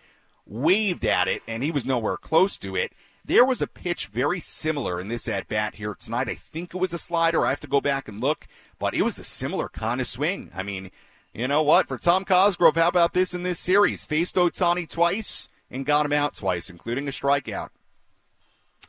[0.47, 2.93] waved at it, and he was nowhere close to it.
[3.23, 6.29] There was a pitch very similar in this at bat here tonight.
[6.29, 7.45] I think it was a slider.
[7.45, 8.47] I have to go back and look,
[8.79, 10.49] but it was a similar kind of swing.
[10.55, 10.89] I mean,
[11.33, 11.87] you know what?
[11.87, 14.05] For Tom Cosgrove, how about this in this series?
[14.05, 17.69] Faced Ohtani twice, and got him out twice, including a strikeout.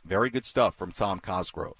[0.05, 1.77] Very good stuff from Tom Cosgrove.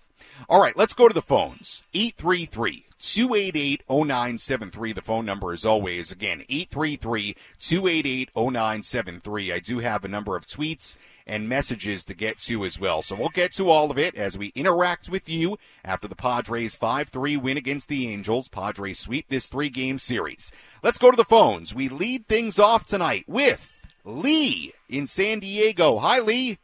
[0.48, 1.84] All right, let's go to the phones.
[1.94, 4.94] 833 288 0973.
[4.94, 9.52] The phone number is always, again, 833 288 0973.
[9.52, 13.02] I do have a number of tweets and messages to get to as well.
[13.02, 16.76] So we'll get to all of it as we interact with you after the Padres
[16.76, 18.48] 5 3 win against the Angels.
[18.48, 20.52] Padres sweep this three game series.
[20.84, 21.76] Let's go to the phones.
[21.76, 25.98] We lead things off tonight with Lee in San Diego.
[25.98, 26.58] Hi, Lee.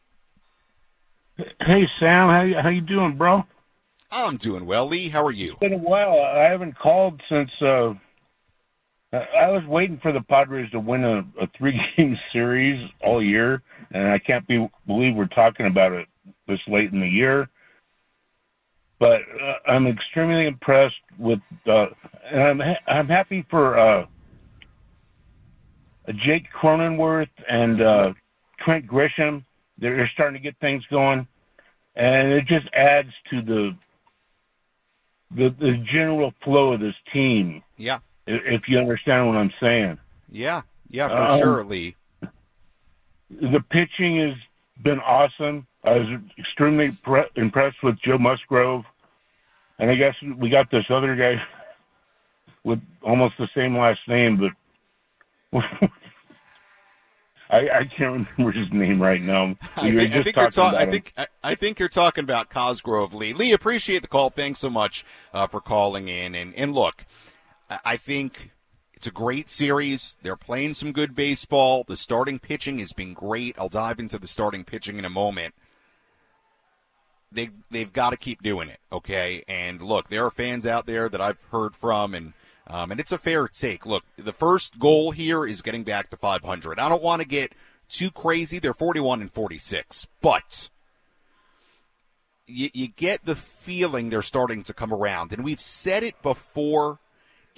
[1.36, 3.44] Hey Sam, how you, how you doing, bro?
[4.10, 5.08] I'm doing well, Lee.
[5.08, 5.52] How are you?
[5.52, 6.20] It's been a while.
[6.20, 7.94] I haven't called since uh
[9.12, 14.08] I was waiting for the Padres to win a, a three-game series all year, and
[14.08, 16.06] I can't be, believe we're talking about it
[16.46, 17.48] this late in the year.
[18.98, 21.86] But uh, I'm extremely impressed with, uh,
[22.30, 24.06] and I'm ha- I'm happy for uh,
[26.26, 28.12] Jake Cronenworth and uh,
[28.60, 29.44] Trent Grisham.
[29.78, 31.28] They're, starting to get things going,
[31.94, 33.76] and it just adds to the
[35.30, 37.62] the, the general flow of this team.
[37.76, 37.98] Yeah.
[38.26, 39.98] If you understand what I'm saying.
[40.30, 41.96] Yeah, yeah, for Um, sure, Lee.
[43.30, 44.36] The pitching has
[44.82, 45.66] been awesome.
[45.84, 48.84] I was extremely pre- impressed with Joe Musgrove,
[49.78, 51.34] and I guess we got this other guy
[52.64, 54.38] with almost the same last name,
[55.52, 55.60] but
[57.50, 59.56] I, I can't remember his name right now.
[59.76, 62.24] I think, I think you're talking ta- about I think I, I think you're talking
[62.24, 63.32] about Cosgrove Lee.
[63.32, 64.30] Lee, appreciate the call.
[64.30, 66.34] Thanks so much uh, for calling in.
[66.34, 67.06] And and look,
[67.84, 68.52] I think
[68.98, 70.16] it's a great series.
[70.24, 71.84] They're playing some good baseball.
[71.86, 73.56] The starting pitching has been great.
[73.56, 75.54] I'll dive into the starting pitching in a moment.
[77.30, 79.44] They they've got to keep doing it, okay?
[79.46, 82.32] And look, there are fans out there that I've heard from, and
[82.66, 83.86] um, and it's a fair take.
[83.86, 86.80] Look, the first goal here is getting back to 500.
[86.80, 87.52] I don't want to get
[87.88, 88.58] too crazy.
[88.58, 90.70] They're 41 and 46, but
[92.48, 95.32] you, you get the feeling they're starting to come around.
[95.32, 96.98] And we've said it before.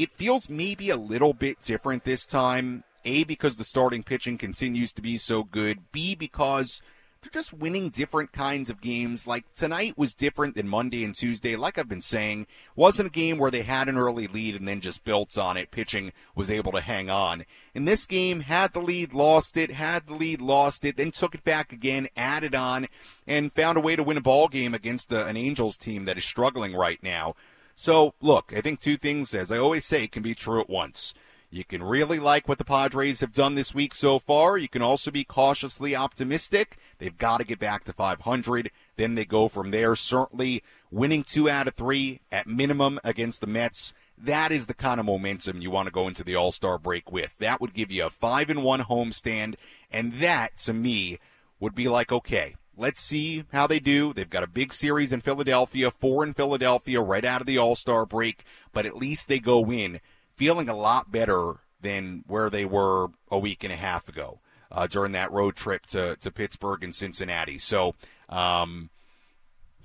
[0.00, 2.84] It feels maybe a little bit different this time.
[3.04, 5.92] A, because the starting pitching continues to be so good.
[5.92, 6.80] B, because
[7.20, 9.26] they're just winning different kinds of games.
[9.26, 11.54] Like tonight was different than Monday and Tuesday.
[11.54, 14.80] Like I've been saying, wasn't a game where they had an early lead and then
[14.80, 15.70] just built on it.
[15.70, 17.44] Pitching was able to hang on.
[17.74, 21.34] In this game, had the lead, lost it, had the lead, lost it, then took
[21.34, 22.88] it back again, added on,
[23.26, 26.16] and found a way to win a ball game against a, an Angels team that
[26.16, 27.34] is struggling right now.
[27.74, 31.14] So, look, I think two things, as I always say, can be true at once.
[31.52, 34.56] You can really like what the Padres have done this week so far.
[34.56, 36.78] You can also be cautiously optimistic.
[36.98, 38.70] They've got to get back to 500.
[38.96, 39.96] Then they go from there.
[39.96, 40.62] Certainly
[40.92, 43.92] winning two out of three at minimum against the Mets.
[44.16, 47.10] That is the kind of momentum you want to go into the All Star break
[47.10, 47.36] with.
[47.38, 49.56] That would give you a five and one homestand,
[49.90, 51.18] and that to me
[51.58, 52.54] would be like okay.
[52.80, 54.14] Let's see how they do.
[54.14, 57.76] They've got a big series in Philadelphia, four in Philadelphia right out of the All
[57.76, 60.00] Star break, but at least they go in
[60.34, 64.40] feeling a lot better than where they were a week and a half ago
[64.72, 67.58] uh, during that road trip to, to Pittsburgh and Cincinnati.
[67.58, 67.96] So,
[68.30, 68.88] um,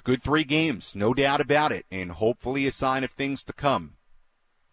[0.05, 3.95] good three games, no doubt about it, and hopefully a sign of things to come.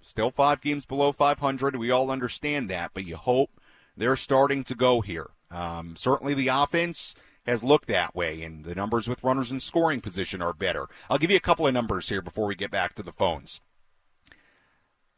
[0.00, 1.74] Still five games below 500.
[1.74, 3.50] We all understand that, but you hope
[3.96, 5.30] they're starting to go here.
[5.50, 10.00] Um, certainly the offense has looked that way, and the numbers with runners in scoring
[10.00, 10.86] position are better.
[11.10, 13.60] I'll give you a couple of numbers here before we get back to the phones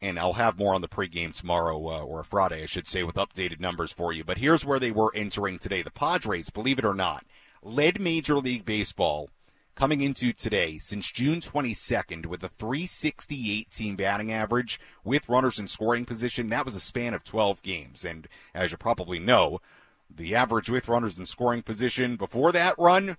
[0.01, 3.15] and I'll have more on the pregame tomorrow uh, or Friday, I should say, with
[3.15, 4.23] updated numbers for you.
[4.23, 5.81] But here's where they were entering today.
[5.81, 7.25] The Padres, believe it or not,
[7.63, 9.29] led Major League Baseball
[9.73, 15.67] coming into today since June 22nd with a 368 team batting average with runners in
[15.67, 16.49] scoring position.
[16.49, 18.05] That was a span of 12 games.
[18.05, 19.59] And as you probably know,
[20.13, 23.17] the average with runners in scoring position before that run,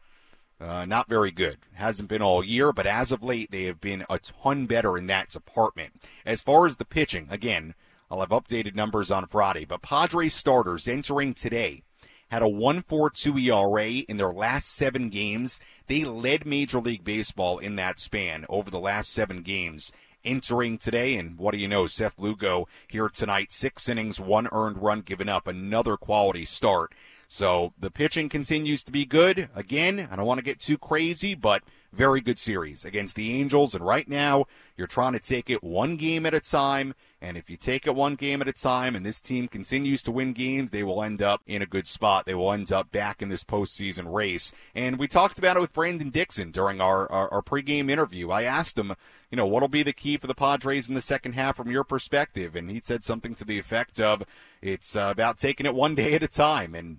[0.61, 1.59] uh, not very good.
[1.75, 5.07] Hasn't been all year, but as of late, they have been a ton better in
[5.07, 6.03] that department.
[6.25, 7.75] As far as the pitching, again,
[8.11, 11.83] I'll have updated numbers on Friday, but Padres starters entering today
[12.29, 15.61] had a 1.42 ERA in their last seven games.
[15.87, 19.93] They led Major League Baseball in that span over the last seven games.
[20.27, 21.87] Entering today, and what do you know?
[21.87, 26.93] Seth Lugo here tonight, six innings, one earned run given up, another quality start.
[27.29, 29.49] So the pitching continues to be good.
[29.55, 31.63] Again, I don't want to get too crazy, but
[31.93, 33.75] very good series against the Angels.
[33.75, 34.47] And right now,
[34.77, 36.95] you're trying to take it one game at a time.
[37.21, 40.13] And if you take it one game at a time and this team continues to
[40.13, 42.27] win games, they will end up in a good spot.
[42.27, 44.53] They will end up back in this postseason race.
[44.75, 48.31] And we talked about it with Brandon Dixon during our, our, our pregame interview.
[48.31, 48.95] I asked him,
[49.31, 51.85] you know, what'll be the key for the Padres in the second half from your
[51.85, 52.55] perspective?
[52.55, 54.23] And he said something to the effect of,
[54.61, 56.75] it's uh, about taking it one day at a time.
[56.75, 56.99] And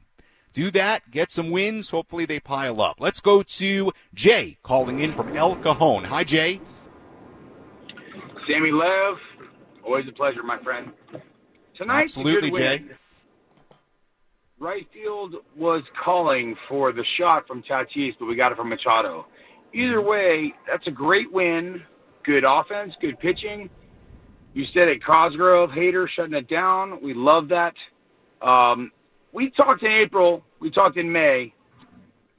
[0.52, 1.92] do that, get some wins.
[1.92, 2.96] Hopefully they pile up.
[3.00, 6.06] Let's go to Jay calling in from El Cajon.
[6.06, 6.60] Hi, Jay.
[8.48, 9.18] Sammy Lev,
[9.88, 10.92] always a pleasure, my friend.
[11.74, 12.84] Tonight, Absolutely, Jay.
[14.60, 19.28] Right field was calling for the shot from Tatis, but we got it from Machado.
[19.74, 21.82] Either way, that's a great win.
[22.26, 23.70] Good offense, good pitching.
[24.54, 27.00] You said it, Cosgrove, Hader shutting it down.
[27.04, 27.74] We love that.
[28.46, 28.92] Um,
[29.32, 30.44] we talked in April.
[30.60, 31.54] We talked in May.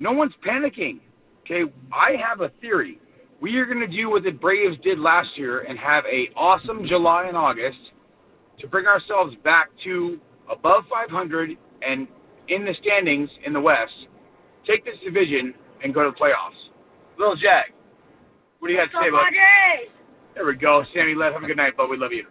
[0.00, 1.00] No one's panicking.
[1.44, 2.98] Okay, I have a theory.
[3.40, 6.86] We are going to do what the Braves did last year and have a awesome
[6.88, 7.78] July and August
[8.60, 10.18] to bring ourselves back to
[10.50, 11.50] above 500
[11.82, 12.08] and
[12.48, 13.94] in the standings in the West.
[14.66, 16.58] Take this division and go to the playoffs.
[17.18, 17.70] Little Jack,
[18.58, 19.22] what do you have to say about?
[20.34, 21.14] There we go, Sammy.
[21.14, 21.90] Let have a good night, bud.
[21.90, 22.26] We love you.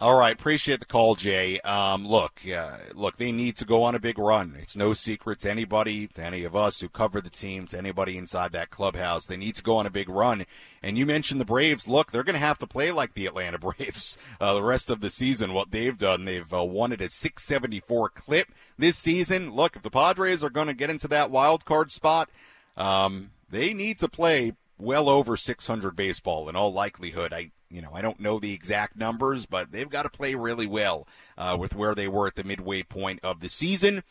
[0.00, 1.60] All right, appreciate the call, Jay.
[1.60, 4.56] Um, look, uh, look, they need to go on a big run.
[4.60, 8.18] It's no secret to anybody, to any of us who cover the team, to anybody
[8.18, 9.26] inside that clubhouse.
[9.26, 10.44] They need to go on a big run.
[10.82, 11.86] And you mentioned the Braves.
[11.86, 15.00] Look, they're going to have to play like the Atlanta Braves uh, the rest of
[15.00, 15.54] the season.
[15.54, 19.54] What they've done, they've uh, won a 674 clip this season.
[19.54, 22.28] Look, if the Padres are going to get into that wild card spot,
[22.76, 27.32] um, they need to play well over 600 baseball in all likelihood.
[27.32, 30.66] I you know, I don't know the exact numbers, but they've got to play really
[30.66, 31.08] well
[31.38, 34.02] uh, with where they were at the midway point of the season.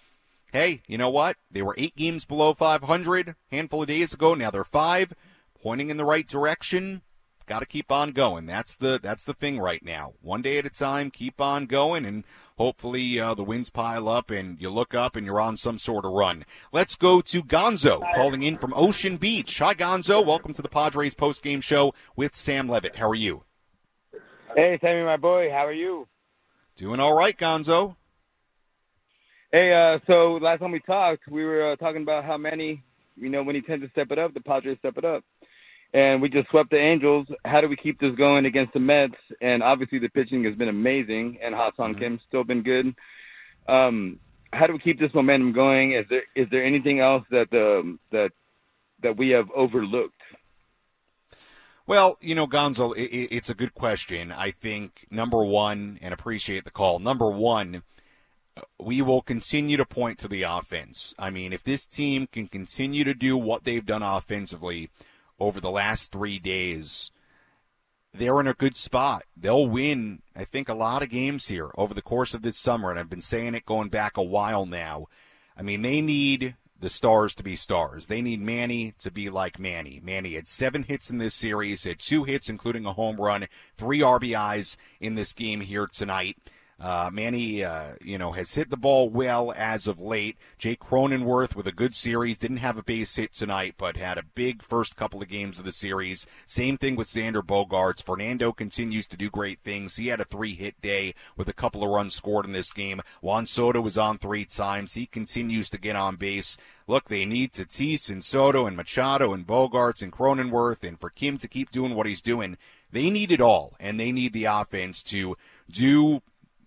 [0.52, 1.38] Hey, you know what?
[1.50, 4.34] They were eight games below 500 handful of days ago.
[4.34, 5.14] Now they're five,
[5.62, 7.04] pointing in the right direction.
[7.46, 8.46] Got to keep on going.
[8.46, 10.14] That's the that's the thing right now.
[10.22, 12.24] One day at a time, keep on going, and
[12.58, 16.06] hopefully uh, the wins pile up, and you look up and you're on some sort
[16.06, 16.46] of run.
[16.72, 19.60] Let's go to Gonzo calling in from Ocean Beach.
[19.60, 20.26] Hi, Gonzo.
[20.26, 22.98] Welcome to the Padres post game show with Sam Levitt.
[22.98, 23.44] How are you?
[24.56, 26.08] Hey, Sammy, my boy, how are you?
[26.76, 27.96] Doing all right, Gonzo.
[29.52, 32.84] Hey, uh, so last time we talked, we were uh, talking about how many,
[33.16, 35.24] you know, when he tends to step it up, the Padres step it up.
[35.94, 37.28] And we just swept the Angels.
[37.46, 39.16] How do we keep this going against the Mets?
[39.42, 42.00] And obviously the pitching has been amazing, and Ha-Seong Mm-hmm.
[42.00, 42.94] Kim's still been good.
[43.68, 44.20] Um,
[44.52, 45.94] how do we keep this momentum going?
[45.94, 48.32] Is there is there anything else that um, that
[49.02, 50.21] that we have overlooked?
[51.92, 54.32] Well, you know, Gonzo, it, it, it's a good question.
[54.32, 57.00] I think number one, and appreciate the call.
[57.00, 57.84] Number one,
[58.80, 61.14] we will continue to point to the offense.
[61.20, 64.90] I mean, if this team can continue to do what they've done offensively
[65.38, 67.12] over the last three days,
[68.14, 69.24] they're in a good spot.
[69.36, 72.90] They'll win, I think, a lot of games here over the course of this summer,
[72.90, 75.08] and I've been saying it going back a while now.
[75.58, 78.08] I mean, they need the stars to be stars.
[78.08, 80.02] They need Manny to be like Manny.
[80.04, 84.00] Manny had seven hits in this series, had two hits, including a home run, three
[84.00, 86.38] RBIs in this game here tonight.
[86.82, 90.36] Uh, Manny, uh, you know, has hit the ball well as of late.
[90.58, 92.40] Jake Cronenworth with a good series.
[92.40, 95.66] Didn't have a base hit tonight, but had a big first couple of games of
[95.66, 96.26] the series.
[96.48, 98.04] Same thing with Xander Bogaerts.
[98.04, 99.98] Fernando continues to do great things.
[99.98, 103.02] He had a three hit day with a couple of runs scored in this game.
[103.22, 104.96] Juan Soto was on three times.
[104.96, 106.58] He continues to get on base.
[106.88, 111.38] Look, they need Tatis and Soto and Machado and Bogaerts and Cronenworth and for Kim
[111.38, 112.58] to keep doing what he's doing.
[112.92, 115.38] They need it all, and they need the offense to
[115.70, 116.22] do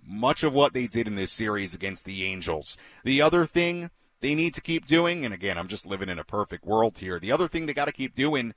[0.06, 2.76] much of what they did in this series against the Angels.
[3.04, 3.90] The other thing
[4.20, 7.18] they need to keep doing, and again, I'm just living in a perfect world here.
[7.18, 8.54] The other thing they got to keep doing,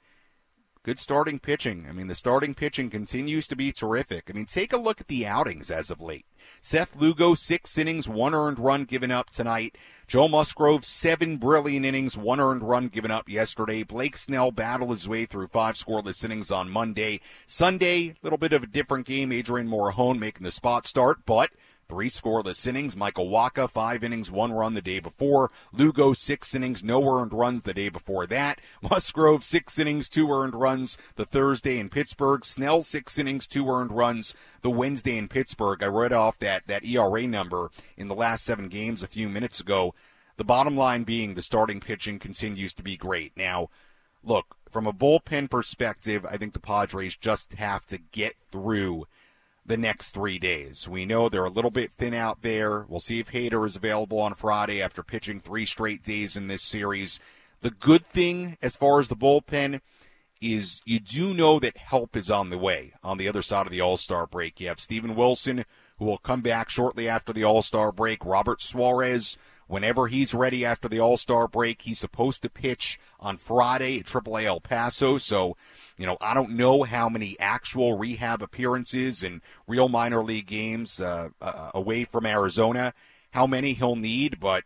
[0.88, 1.86] good starting pitching.
[1.90, 4.30] I mean, the starting pitching continues to be terrific.
[4.30, 6.26] I mean, take a look at the outings as of late.
[6.62, 9.78] Seth Lugo, six innings, one earned run given up tonight.
[10.08, 13.84] Joe Musgrove, seven brilliant innings, one earned run given up yesterday.
[13.84, 17.20] Blake Snell battled his way through five scoreless innings on Monday.
[17.46, 19.34] Sunday, a little bit of a different game.
[19.34, 21.50] Adrian Morejon making the spot start, but
[21.90, 22.98] Three scoreless innings.
[22.98, 25.52] Michael Wacha, five innings, one run the day before.
[25.72, 28.60] Lugo, six innings, no earned runs the day before that.
[28.82, 32.44] Musgrove, six innings, two earned runs the Thursday in Pittsburgh.
[32.44, 34.34] Snell, six innings, two earned runs
[34.64, 35.82] the Wednesday in Pittsburgh.
[35.82, 39.62] I read off that, that ERA number in the last seven games a few minutes
[39.62, 39.96] ago.
[40.36, 43.32] The bottom line being the starting pitching continues to be great.
[43.38, 43.70] Now,
[44.24, 49.08] look, from a bullpen perspective, I think the Padres just have to get through
[49.68, 50.88] the next three days.
[50.88, 52.86] We know they're a little bit thin out there.
[52.88, 56.64] We'll see if Hader is available on Friday after pitching three straight days in this
[56.64, 57.20] series.
[57.60, 59.82] The good thing as far as the bullpen
[60.42, 63.72] is you do know that help is on the way on the other side of
[63.72, 64.60] the All Star break.
[64.60, 65.66] You have Steven Wilson,
[66.00, 68.26] who will come back shortly after the All Star break.
[68.26, 69.38] Robert Suarez,
[69.68, 74.06] whenever he's ready after the All Star break, he's supposed to pitch on Friday at
[74.06, 75.18] AAA El Paso.
[75.18, 75.56] So,
[75.98, 81.00] you know, I don't know how many actual rehab appearances and real minor league games
[81.00, 82.94] uh, uh, away from Arizona,
[83.32, 84.64] how many he'll need, but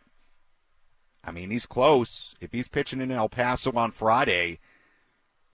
[1.24, 2.34] I mean, he's close.
[2.40, 4.58] If he's pitching in El Paso on Friday,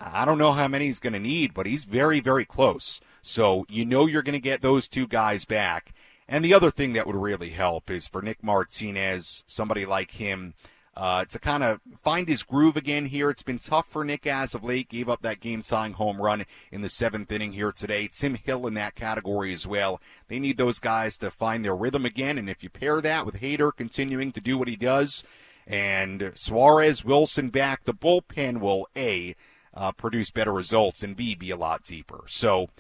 [0.01, 3.01] I don't know how many he's going to need, but he's very, very close.
[3.21, 5.93] So you know you're going to get those two guys back.
[6.29, 10.53] And the other thing that would really help is for Nick Martinez, somebody like him,
[10.95, 13.31] uh, to kind of find his groove again here.
[13.31, 14.89] It's been tough for Nick as of late.
[14.89, 18.09] Gave up that game tying home run in the seventh inning here today.
[18.13, 20.01] Tim Hill in that category as well.
[20.27, 22.37] They need those guys to find their rhythm again.
[22.37, 25.23] And if you pair that with Hader continuing to do what he does
[25.69, 29.37] and Suarez, Wilson back, the bullpen will A,
[29.75, 32.25] uh, produce better results and B, be a lot deeper.
[32.27, 32.71] So,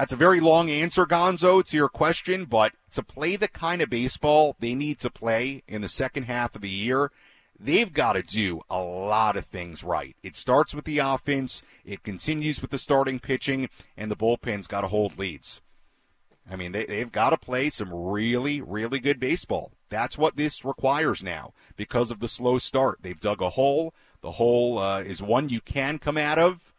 [0.00, 3.90] that's a very long answer, Gonzo, to your question, but to play the kind of
[3.90, 7.12] baseball they need to play in the second half of the year,
[7.58, 10.16] they've got to do a lot of things right.
[10.22, 14.80] It starts with the offense, it continues with the starting pitching, and the bullpen's got
[14.80, 15.60] to hold leads.
[16.50, 19.72] I mean, they, they've got to play some really, really good baseball.
[19.90, 23.00] That's what this requires now because of the slow start.
[23.02, 23.92] They've dug a hole.
[24.22, 26.69] The hole uh, is one you can come out of,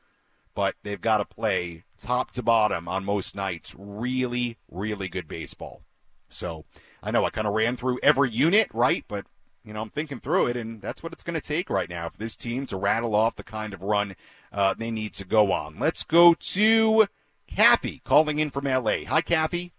[0.61, 3.73] but they've got to play top to bottom on most nights.
[3.75, 5.81] Really, really good baseball.
[6.29, 6.65] So
[7.01, 9.03] I know I kind of ran through every unit, right?
[9.07, 9.25] But,
[9.65, 12.09] you know, I'm thinking through it, and that's what it's going to take right now
[12.09, 14.15] for this team to rattle off the kind of run
[14.51, 15.79] uh, they need to go on.
[15.79, 17.07] Let's go to
[17.47, 19.05] Kathy calling in from LA.
[19.07, 19.73] Hi, Kathy.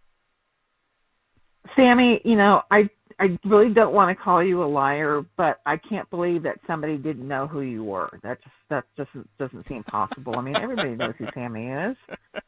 [1.76, 2.90] Sammy, you know, I
[3.22, 6.96] I really don't want to call you a liar, but I can't believe that somebody
[6.98, 8.18] didn't know who you were.
[8.24, 10.38] That just that just doesn't seem possible.
[10.38, 11.96] I mean, everybody knows who Sammy is.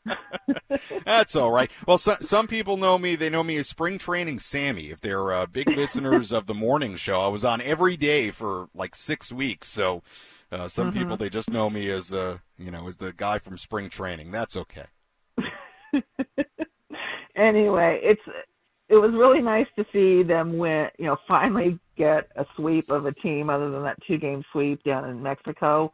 [1.04, 1.70] That's all right.
[1.86, 3.14] Well, so, some people know me.
[3.14, 4.90] They know me as Spring Training Sammy.
[4.90, 8.68] If they're uh, big listeners of the morning show, I was on every day for
[8.74, 9.68] like six weeks.
[9.68, 10.02] So
[10.50, 10.98] uh, some Mm-hmm.
[10.98, 14.32] people they just know me as uh, you know as the guy from Spring Training.
[14.32, 14.86] That's okay.
[17.36, 18.22] anyway, it's
[18.88, 20.88] it was really nice to see them win.
[20.98, 24.82] You know, finally get a sweep of a team other than that two game sweep
[24.84, 25.92] down in Mexico.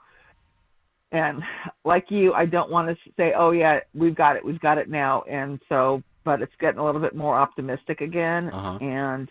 [1.13, 1.43] And
[1.85, 4.89] like you, I don't want to say, "Oh yeah, we've got it, we've got it
[4.89, 8.51] now." And so, but it's getting a little bit more optimistic again.
[8.51, 8.79] Uh-huh.
[8.81, 9.29] And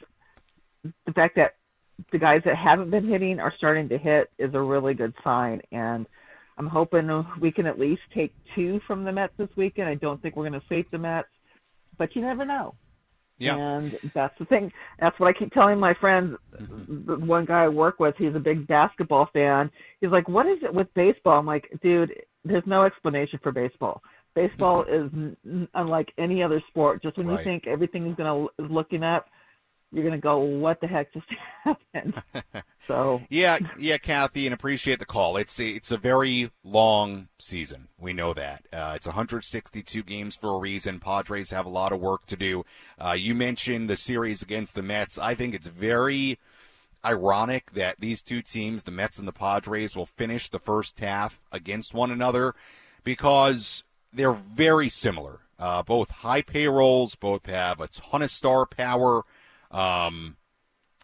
[1.05, 1.55] the fact that
[2.12, 5.62] the guys that haven't been hitting are starting to hit is a really good sign.
[5.72, 6.05] And
[6.57, 9.89] I'm hoping we can at least take two from the Mets this weekend.
[9.89, 11.28] I don't think we're going to sweep the Mets,
[11.97, 12.76] but you never know.
[13.40, 13.56] Yeah.
[13.56, 14.72] And that's the thing.
[15.00, 16.38] That's what I keep telling my friends.
[16.56, 17.06] Mm-hmm.
[17.06, 19.72] The one guy I work with, he's a big basketball fan.
[20.02, 22.14] He's like, "What is it with baseball?" I'm like, "Dude,
[22.44, 24.04] there's no explanation for baseball.
[24.36, 25.28] Baseball mm-hmm.
[25.28, 27.02] is n- unlike any other sport.
[27.02, 27.40] Just when Right.
[27.40, 29.30] you think everything is gonna is looking up,
[29.92, 31.26] you're gonna go, "What the heck just
[31.64, 32.22] happened?"
[32.88, 35.38] so Yeah, yeah, Kathy, and appreciate the call.
[35.38, 37.88] It's a, it's a very long season.
[38.00, 38.66] We know that.
[38.72, 41.00] Uh, it's 162 games for a reason.
[41.00, 42.66] Padres have a lot of work to do.
[42.98, 45.18] Uh, you mentioned the series against the Mets.
[45.18, 46.40] I think it's very
[47.06, 51.42] ironic that these two teams, the Mets and the Padres, will finish the first half
[51.52, 52.54] against one another
[53.04, 53.84] because
[54.14, 55.42] they're very similar.
[55.58, 59.24] Uh, both high payrolls, both have a ton of star power.
[59.72, 60.38] Um,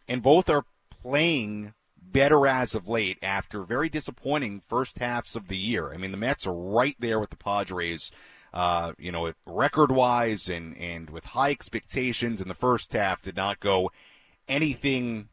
[0.08, 5.58] and both are playing better as of late after very disappointing first halves of the
[5.58, 5.94] year.
[5.94, 8.12] I mean, the Mets are right there with the Padres,
[8.54, 13.36] uh, you know, record wise and, and with high expectations in the first half did
[13.36, 13.92] not go
[14.48, 15.30] anything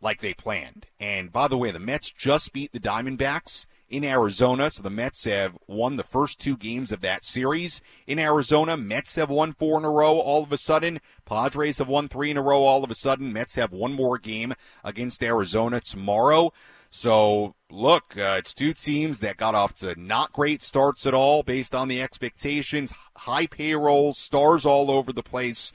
[0.00, 0.86] like they planned.
[1.00, 5.24] And by the way, the Mets just beat the Diamondbacks in Arizona, so the Mets
[5.24, 8.76] have won the first two games of that series in Arizona.
[8.76, 11.00] Mets have won four in a row all of a sudden.
[11.24, 13.32] Padres have won three in a row all of a sudden.
[13.32, 16.52] Mets have one more game against Arizona tomorrow.
[16.90, 21.42] So, look, uh, it's two teams that got off to not great starts at all
[21.42, 25.72] based on the expectations, high payrolls, stars all over the place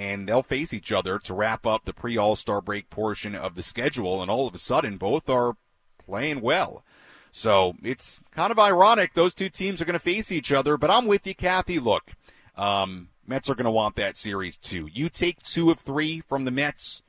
[0.00, 3.54] and they'll face each other to wrap up the pre All Star break portion of
[3.54, 4.22] the schedule.
[4.22, 5.58] And all of a sudden, both are
[6.02, 6.86] playing well.
[7.32, 10.78] So it's kind of ironic those two teams are going to face each other.
[10.78, 11.78] But I'm with you, Kathy.
[11.78, 12.12] Look,
[12.56, 14.88] um, Mets are going to want that series too.
[14.90, 17.02] You take two of three from the Mets.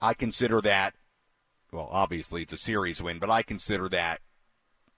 [0.00, 0.94] I consider that,
[1.70, 4.22] well, obviously it's a series win, but I consider that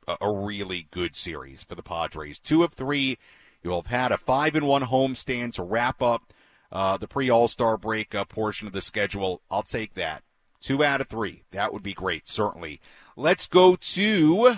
[0.07, 2.39] a, a really good series for the Padres.
[2.39, 3.19] Two of three.
[3.65, 6.33] You'll have had a five and one homestand to wrap up
[6.73, 9.43] uh, the pre All Star break uh, portion of the schedule.
[9.51, 10.23] I'll take that.
[10.61, 11.45] Two out of three.
[11.53, 12.81] That would be great, certainly.
[13.17, 14.57] Let's go to,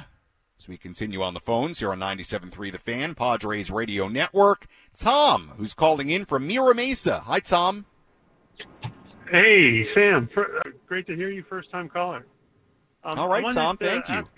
[0.59, 5.53] as we continue on the phones here on 97.3 The Fan, Padres Radio Network, Tom,
[5.57, 7.21] who's calling in from Mira Mesa.
[7.21, 7.87] Hi, Tom.
[9.31, 10.29] Hey, Sam.
[10.35, 12.27] Fir- uh, great to hear you, first time caller.
[13.05, 14.15] Um, All right, Tom, to thank you.
[14.15, 14.29] ask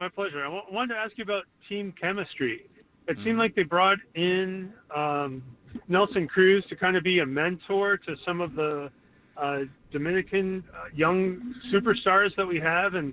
[0.00, 0.44] My pleasure.
[0.44, 2.66] I wanted to ask you about team chemistry.
[3.06, 3.24] It Mm-hmm.
[3.24, 5.42] seemed like they brought in um,
[5.88, 8.90] Nelson Cruz to kind of be a mentor to some of the
[9.36, 9.60] uh,
[9.92, 13.12] Dominican uh, young superstars that we have, and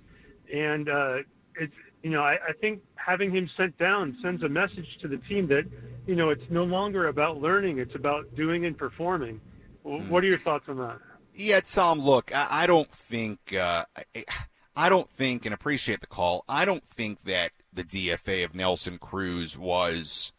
[0.54, 1.18] and uh,
[1.56, 5.18] it's you know I, I think having him sent down sends a message to the
[5.18, 5.64] team that
[6.06, 9.42] you know it's no longer about learning; it's about doing and performing.
[9.86, 10.10] Mm.
[10.10, 11.00] What are your thoughts on that?
[11.34, 12.00] Yeah, Tom.
[12.00, 14.26] Look, I, I don't think uh, I,
[14.76, 16.44] I don't think, and appreciate the call.
[16.48, 20.34] I don't think that the DFA of Nelson Cruz was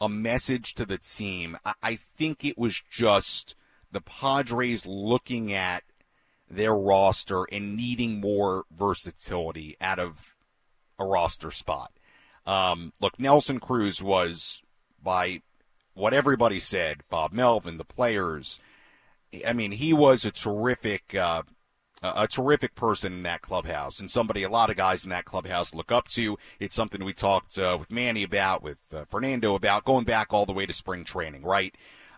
[0.00, 1.56] a message to the team.
[1.64, 3.54] I, I think it was just
[3.90, 5.82] the Padres looking at
[6.50, 10.34] their roster and needing more versatility out of
[10.98, 11.92] a roster spot.
[12.46, 14.62] Um, look, Nelson Cruz was,
[15.02, 15.42] by
[15.94, 18.60] what everybody said, Bob Melvin, the players,
[19.46, 21.42] I mean, he was a terrific, uh,
[22.02, 25.74] a terrific person in that clubhouse and somebody a lot of guys in that clubhouse
[25.74, 26.38] look up to.
[26.60, 30.46] It's something we talked uh, with Manny about, with uh, Fernando about, going back all
[30.46, 31.74] the way to spring training, right?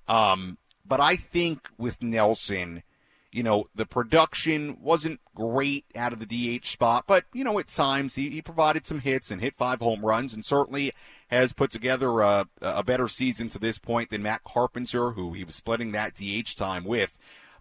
[0.09, 2.83] Um, but I think with Nelson,
[3.31, 7.69] you know, the production wasn't great out of the DH spot, but, you know, at
[7.69, 10.93] times he, he provided some hits and hit five home runs and certainly
[11.29, 15.45] has put together a, a better season to this point than Matt Carpenter, who he
[15.45, 17.19] was splitting that DH time with.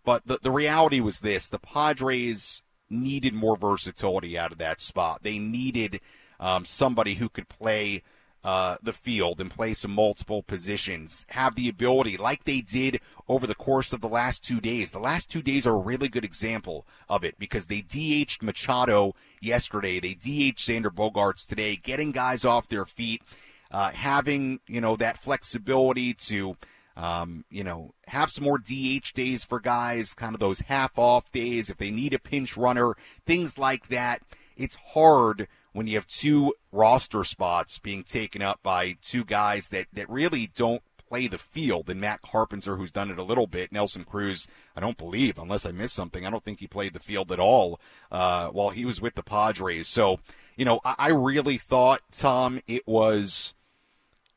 [0.07, 5.21] But the, the reality was this the Padres needed more versatility out of that spot.
[5.21, 5.99] They needed
[6.39, 8.03] um, somebody who could play
[8.41, 13.45] uh, the field and play some multiple positions, have the ability, like they did over
[13.45, 14.93] the course of the last two days.
[14.93, 19.13] The last two days are a really good example of it because they DH'd Machado
[19.41, 19.99] yesterday.
[19.99, 23.23] They DH'd Xander Bogaerts today, getting guys off their feet,
[23.71, 26.55] uh, having, you know, that flexibility to,
[26.97, 31.31] um, you know, have some more DH days for guys, kind of those half off
[31.31, 32.95] days if they need a pinch runner,
[33.25, 34.23] things like that.
[34.57, 39.85] It's hard when you have two roster spots being taken up by two guys that,
[39.93, 41.87] that really don't play the field.
[41.87, 45.67] And Matt Carpenter, who's done it a little bit, Nelson Cruz, I don't believe, unless
[45.67, 47.79] I missed something, I don't think he played the field at all
[48.11, 49.87] uh, while he was with the Padres.
[49.87, 50.19] So,
[50.55, 53.53] you know, I, I really thought, Tom, it was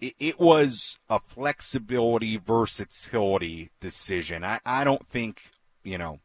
[0.00, 4.44] it, was a flexibility, versatility decision.
[4.44, 5.42] I, I don't think,
[5.84, 6.20] you know,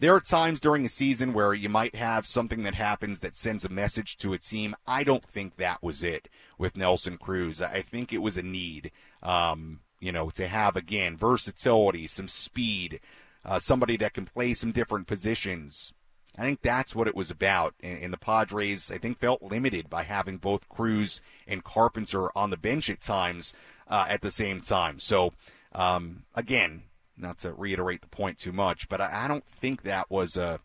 [0.00, 3.64] there are times during a season where you might have something that happens that sends
[3.64, 4.74] a message to a team.
[4.86, 6.28] I don't think that was it
[6.58, 7.60] with Nelson Cruz.
[7.60, 13.00] I think it was a need, um, you know, to have again versatility, some speed,
[13.44, 15.92] uh, somebody that can play some different positions.
[16.38, 17.74] I think that's what it was about.
[17.82, 22.56] And, the Padres, I think, felt limited by having both Cruz and Carpenter on the
[22.56, 23.52] bench at times
[23.88, 24.98] uh, at the same time.
[25.00, 25.32] So,
[25.72, 26.84] um, again,
[27.16, 30.60] not to reiterate the point too much, but I, I don't think that was a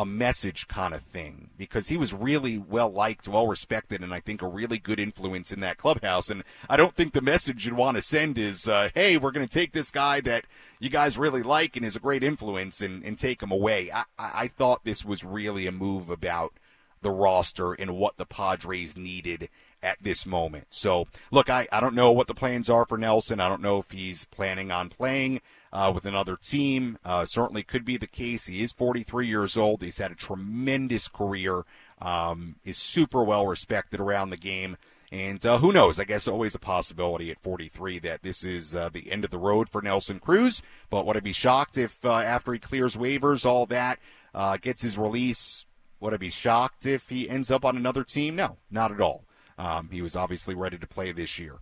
[0.00, 4.20] a message kind of thing because he was really well liked, well respected, and I
[4.20, 6.30] think a really good influence in that clubhouse.
[6.30, 9.46] And I don't think the message you'd want to send is, uh, "Hey, we're going
[9.46, 10.46] to take this guy that
[10.78, 14.04] you guys really like and is a great influence and, and take him away." I,
[14.18, 16.54] I thought this was really a move about
[17.02, 19.50] the roster and what the Padres needed
[19.82, 20.68] at this moment.
[20.70, 23.38] So, look, I, I don't know what the plans are for Nelson.
[23.38, 25.42] I don't know if he's planning on playing
[25.72, 26.98] uh, with another team.
[27.04, 28.46] Uh, certainly could be the case.
[28.46, 29.82] He is 43 years old.
[29.82, 31.64] He's had a tremendous career.
[32.00, 34.76] Um, is super well respected around the game.
[35.12, 35.98] And uh, who knows?
[35.98, 39.38] I guess always a possibility at 43 that this is uh, the end of the
[39.38, 40.62] road for Nelson Cruz.
[40.88, 43.98] But would I be shocked if uh, after he clears waivers, all that,
[44.34, 45.66] uh, gets his release,
[45.98, 48.36] would I be shocked if he ends up on another team?
[48.36, 49.24] No, not at all.
[49.60, 51.56] Um, he was obviously ready to play this year.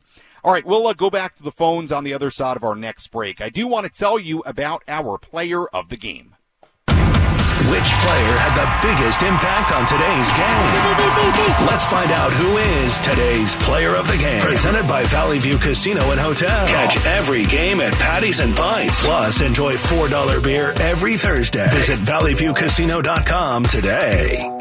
[0.45, 2.77] All right, we'll uh, go back to the phones on the other side of our
[2.77, 3.41] next break.
[3.41, 6.37] I do want to tell you about our player of the game.
[6.87, 11.67] Which player had the biggest impact on today's game?
[11.67, 14.41] Let's find out who is today's player of the game.
[14.41, 16.69] Presented by Valley View Casino and Hotel.
[16.69, 19.05] Catch every game at Patties and Pints.
[19.05, 21.69] Plus, enjoy $4 beer every Thursday.
[21.71, 24.57] Visit valleyviewcasino.com today.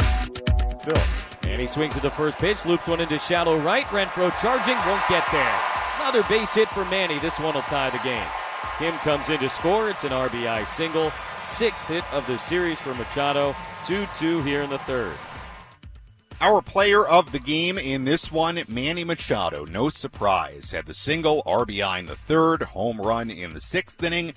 [0.83, 1.26] Phil.
[1.47, 3.85] And he swings at the first pitch, loops one into shallow right.
[3.85, 5.59] Renfroe charging, won't get there.
[5.95, 7.19] Another base hit for Manny.
[7.19, 8.27] This one will tie the game.
[8.77, 9.89] Kim comes in to score.
[9.89, 11.11] It's an RBI single.
[11.39, 13.55] Sixth hit of the series for Machado.
[13.85, 15.13] 2 2 here in the third.
[16.39, 21.41] Our player of the game in this one, Manny Machado, no surprise, had the single
[21.47, 24.35] RBI in the third, home run in the sixth inning.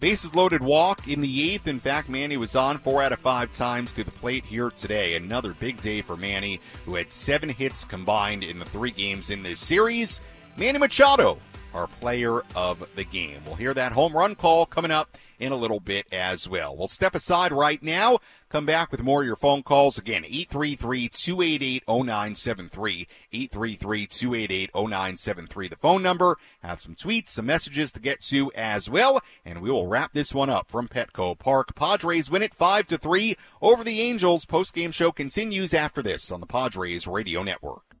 [0.00, 1.66] Bases loaded walk in the eighth.
[1.66, 5.16] In fact, Manny was on four out of five times to the plate here today.
[5.16, 9.42] Another big day for Manny, who had seven hits combined in the three games in
[9.42, 10.20] this series.
[10.58, 11.38] Manny Machado,
[11.72, 13.40] our player of the game.
[13.46, 16.76] We'll hear that home run call coming up in a little bit as well.
[16.76, 18.18] We'll step aside right now.
[18.54, 19.98] Come back with more of your phone calls.
[19.98, 23.06] Again, 833-288-0973.
[23.32, 25.70] 833-288-0973.
[25.70, 26.36] The phone number.
[26.62, 29.20] Have some tweets, some messages to get to as well.
[29.44, 31.74] And we will wrap this one up from Petco Park.
[31.74, 34.44] Padres win it 5 to 3 over the Angels.
[34.44, 37.93] Post-game show continues after this on the Padres Radio Network.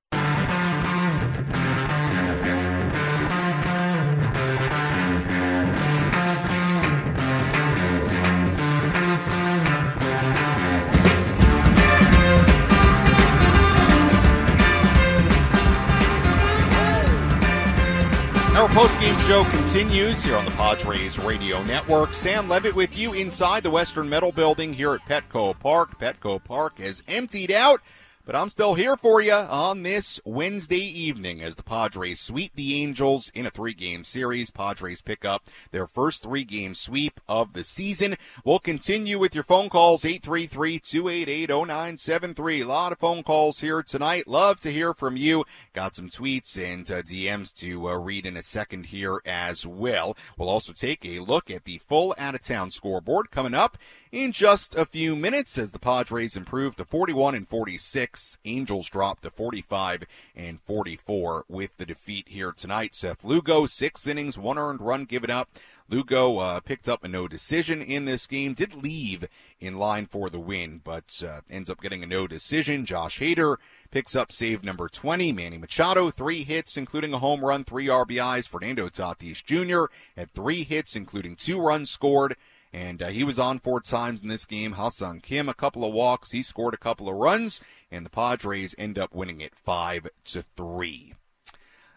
[18.54, 22.14] Our post-game show continues here on the Padres Radio Network.
[22.14, 25.98] Sam Levitt with you inside the Western Metal Building here at Petco Park.
[25.98, 27.80] Petco Park has emptied out
[28.24, 32.82] but I'm still here for you on this Wednesday evening as the Padres sweep the
[32.82, 34.50] Angels in a three game series.
[34.50, 38.16] Padres pick up their first three game sweep of the season.
[38.44, 42.62] We'll continue with your phone calls 833 288 0973.
[42.62, 44.26] A lot of phone calls here tonight.
[44.26, 45.44] Love to hear from you.
[45.74, 50.16] Got some tweets and uh, DMs to uh, read in a second here as well.
[50.38, 53.76] We'll also take a look at the full out of town scoreboard coming up
[54.14, 58.38] in just a few minutes as the Padres improve to 41 and 46.
[58.44, 60.04] Angels drop to 45
[60.36, 62.94] and 44 with the defeat here tonight.
[62.94, 65.48] Seth Lugo, six innings, one earned run given up.
[65.88, 69.26] Lugo uh, picked up a no decision in this game, did leave
[69.58, 72.86] in line for the win, but uh, ends up getting a no decision.
[72.86, 73.56] Josh Hader
[73.90, 75.32] picks up save number 20.
[75.32, 78.48] Manny Machado, three hits, including a home run, three RBIs.
[78.48, 79.92] Fernando Tatis Jr.
[80.16, 82.36] had three hits, including two runs scored
[82.74, 84.72] and uh, he was on four times in this game.
[84.72, 88.74] Ha-Seong Kim a couple of walks, he scored a couple of runs, and the Padres
[88.76, 91.14] end up winning it five to three.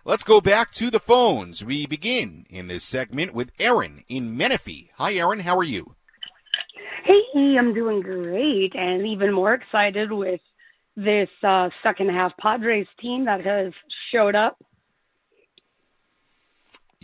[0.05, 1.65] Let's go back to the phones.
[1.65, 4.91] We begin in this segment with Aaron in Menifee.
[4.99, 5.39] Hi, Aaron.
[5.39, 5.95] How are you?
[7.03, 10.41] Hey, I'm doing great, and even more excited with
[10.95, 13.73] this uh, second half Padres team that has
[14.11, 14.57] showed up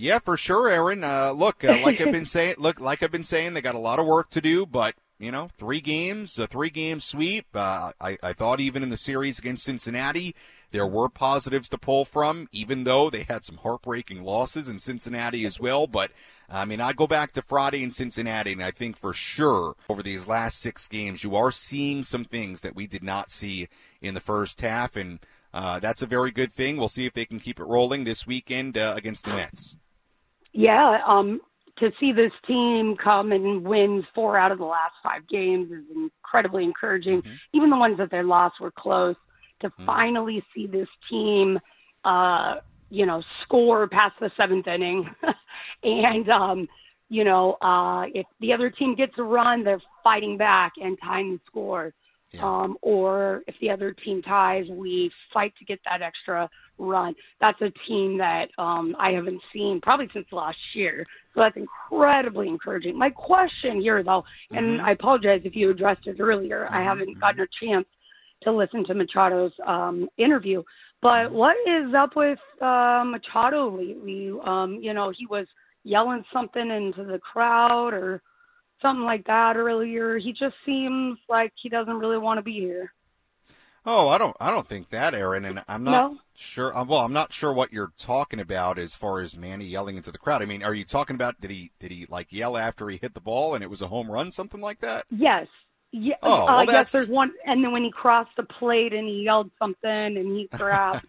[0.03, 1.01] yeah, for sure, Aaron.
[1.01, 3.79] Uh, look, uh, like I've been saying, look, like I've been saying, they got a
[3.79, 7.45] lot of work to do, but you know, three games, a three-game sweep.
[7.53, 10.35] Uh, I, I thought even in the series against Cincinnati,
[10.71, 15.45] there were positives to pull from, even though they had some heartbreaking losses in Cincinnati
[15.45, 15.87] as well.
[15.87, 16.11] But
[16.49, 20.03] I mean, I go back to Friday in Cincinnati, and I think for sure over
[20.03, 23.69] these last six games, you are seeing some things that we did not see
[24.01, 25.19] in the first half, and
[25.53, 26.75] uh, that's a very good thing.
[26.75, 29.77] We'll see if they can keep it rolling this weekend uh, against the Mets.
[30.53, 31.41] Yeah, um,
[31.79, 35.83] to see this team come and win four out of the last five games is
[35.95, 37.21] incredibly encouraging.
[37.21, 37.57] Mm-hmm.
[37.57, 39.15] Even the ones that they lost were close.
[39.61, 39.85] To mm-hmm.
[39.85, 41.59] finally see this team,
[42.05, 42.55] uh,
[42.89, 45.09] you know, score past the seventh inning,
[45.83, 46.67] and um,
[47.09, 51.33] you know, uh, if the other team gets a run, they're fighting back and tying
[51.33, 51.93] the score.
[52.33, 52.45] Yeah.
[52.45, 57.13] Um, or if the other team ties, we fight to get that extra run.
[57.39, 61.05] That's a team that um, I haven't seen probably since last year.
[61.33, 62.97] So that's incredibly encouraging.
[62.97, 64.57] My question here, though, mm-hmm.
[64.57, 66.75] and I apologize if you addressed it earlier, mm-hmm.
[66.75, 67.85] I haven't gotten a chance
[68.43, 70.63] to listen to Machado's um, interview.
[71.01, 71.35] But mm-hmm.
[71.35, 74.31] what is up with uh, Machado lately?
[74.43, 75.45] Um, you know, he was
[75.83, 78.21] yelling something into the crowd or
[78.83, 80.19] something like that earlier.
[80.19, 82.93] He just seems like he doesn't really want to be here.
[83.85, 86.17] Oh, I don't, I don't think that, Aaron, and I'm not no?
[86.35, 86.75] sure.
[86.77, 90.11] Uh, well, I'm not sure what you're talking about as far as Manny yelling into
[90.11, 90.41] the crowd.
[90.41, 93.13] I mean, are you talking about did he, did he like yell after he hit
[93.13, 95.05] the ball and it was a home run, something like that?
[95.09, 95.47] Yes.
[95.91, 96.15] Yeah.
[96.23, 96.93] Oh, well, uh, yes.
[96.93, 100.47] There's one, and then when he crossed the plate and he yelled something and he
[100.57, 101.05] grabbed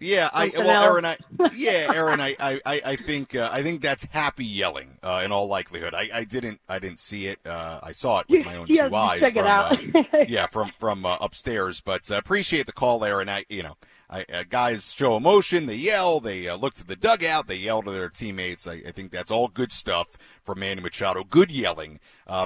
[0.00, 1.16] Yeah, I well, Aaron, I
[1.54, 5.46] yeah, Aaron, I I I think uh, I think that's happy yelling uh, in all
[5.46, 5.94] likelihood.
[5.94, 7.38] I, I didn't I didn't see it.
[7.46, 9.76] Uh, I saw it with my own two eyes Check from uh,
[10.28, 11.80] yeah from from uh, upstairs.
[11.80, 13.28] But uh, appreciate the call, Aaron.
[13.28, 13.76] I you know.
[14.14, 15.64] I, guys show emotion.
[15.64, 16.20] They yell.
[16.20, 17.46] They look to the dugout.
[17.46, 18.66] They yell to their teammates.
[18.66, 21.24] I, I, think that's all good stuff for Manny Machado.
[21.24, 21.98] Good yelling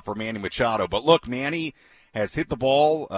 [0.05, 0.87] for Manny Machado.
[0.87, 1.75] But look, Manny
[2.15, 3.09] has hit the ball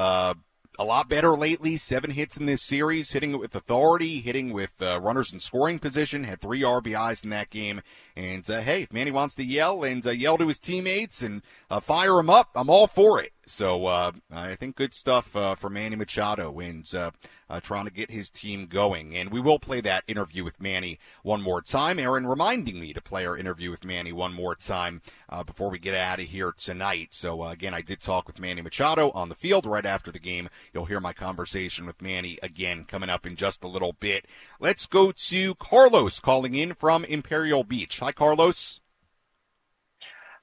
[0.78, 1.76] a lot better lately.
[1.76, 5.78] Seven hits in this series, hitting it with authority, hitting with uh, runners in scoring
[5.78, 6.24] position.
[6.24, 7.82] Had three RBIs in that game.
[8.16, 11.42] And uh, hey, if Manny wants to yell and uh, yell to his teammates and
[11.68, 13.32] uh, fire him up, I'm all for it.
[13.49, 17.11] So uh, I think good stuff uh, for Manny Machado and uh,
[17.49, 19.16] uh, trying to get his team going.
[19.16, 21.99] And we will play that interview with Manny one more time.
[21.99, 25.78] Aaron reminding me to play our interview with Manny one more time uh, before we
[25.78, 27.14] get out of here tonight.
[27.14, 30.18] So uh, again, I did talk with Manny Machado on the field right after the
[30.18, 30.51] game.
[30.74, 34.26] You'll hear my conversation with Manny again coming up in just a little bit.
[34.61, 38.01] Let's go to Carlos calling in from Imperial Beach.
[38.01, 38.80] Hi, Carlos.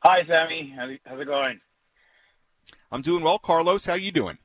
[0.02, 0.74] Hi, Sammy.
[0.76, 1.60] How's it going?
[2.92, 3.86] I'm doing well, Carlos.
[3.86, 4.38] How you doing?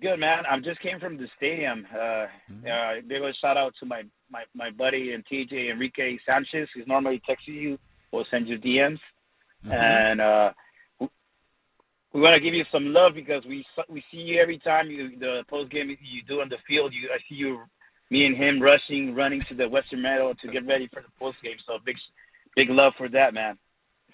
[0.00, 0.44] Good man.
[0.50, 1.86] I just came from the stadium.
[1.92, 2.66] Uh, Mm-hmm.
[2.66, 6.68] uh, big old shout out to my, my my buddy and TJ Enrique Sanchez.
[6.74, 7.78] He's normally texting you
[8.12, 8.98] or send you DMs,
[9.64, 9.72] Mm-hmm.
[9.72, 10.50] and uh,
[11.00, 11.08] we-
[12.12, 15.16] we want to give you some love because we we see you every time you
[15.18, 16.92] the post game you do on the field.
[16.94, 17.60] You I see you,
[18.10, 21.38] me and him rushing, running to the Western Metal to get ready for the post
[21.42, 21.56] game.
[21.66, 21.96] So big
[22.54, 23.58] big love for that, man.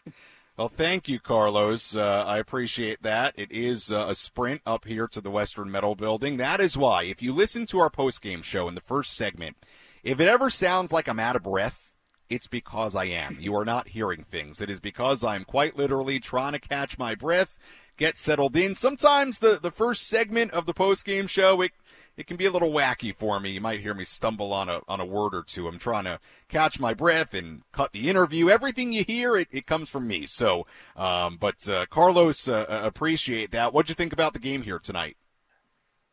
[0.58, 1.96] Well, thank you, Carlos.
[1.96, 3.32] Uh, I appreciate that.
[3.38, 6.36] It is uh, a sprint up here to the Western Metal Building.
[6.36, 9.56] That is why, if you listen to our post-game show in the first segment,
[10.02, 11.94] if it ever sounds like I'm out of breath,
[12.28, 13.38] it's because I am.
[13.40, 14.60] You are not hearing things.
[14.60, 17.56] It is because I'm quite literally trying to catch my breath,
[17.96, 18.74] get settled in.
[18.74, 21.72] Sometimes the, the first segment of the post-game show, it,
[22.16, 23.50] it can be a little wacky for me.
[23.50, 25.66] You might hear me stumble on a on a word or two.
[25.66, 28.48] I'm trying to catch my breath and cut the interview.
[28.48, 30.26] Everything you hear, it, it comes from me.
[30.26, 33.72] So, um, but uh, Carlos, uh, uh, appreciate that.
[33.72, 35.16] What'd you think about the game here tonight?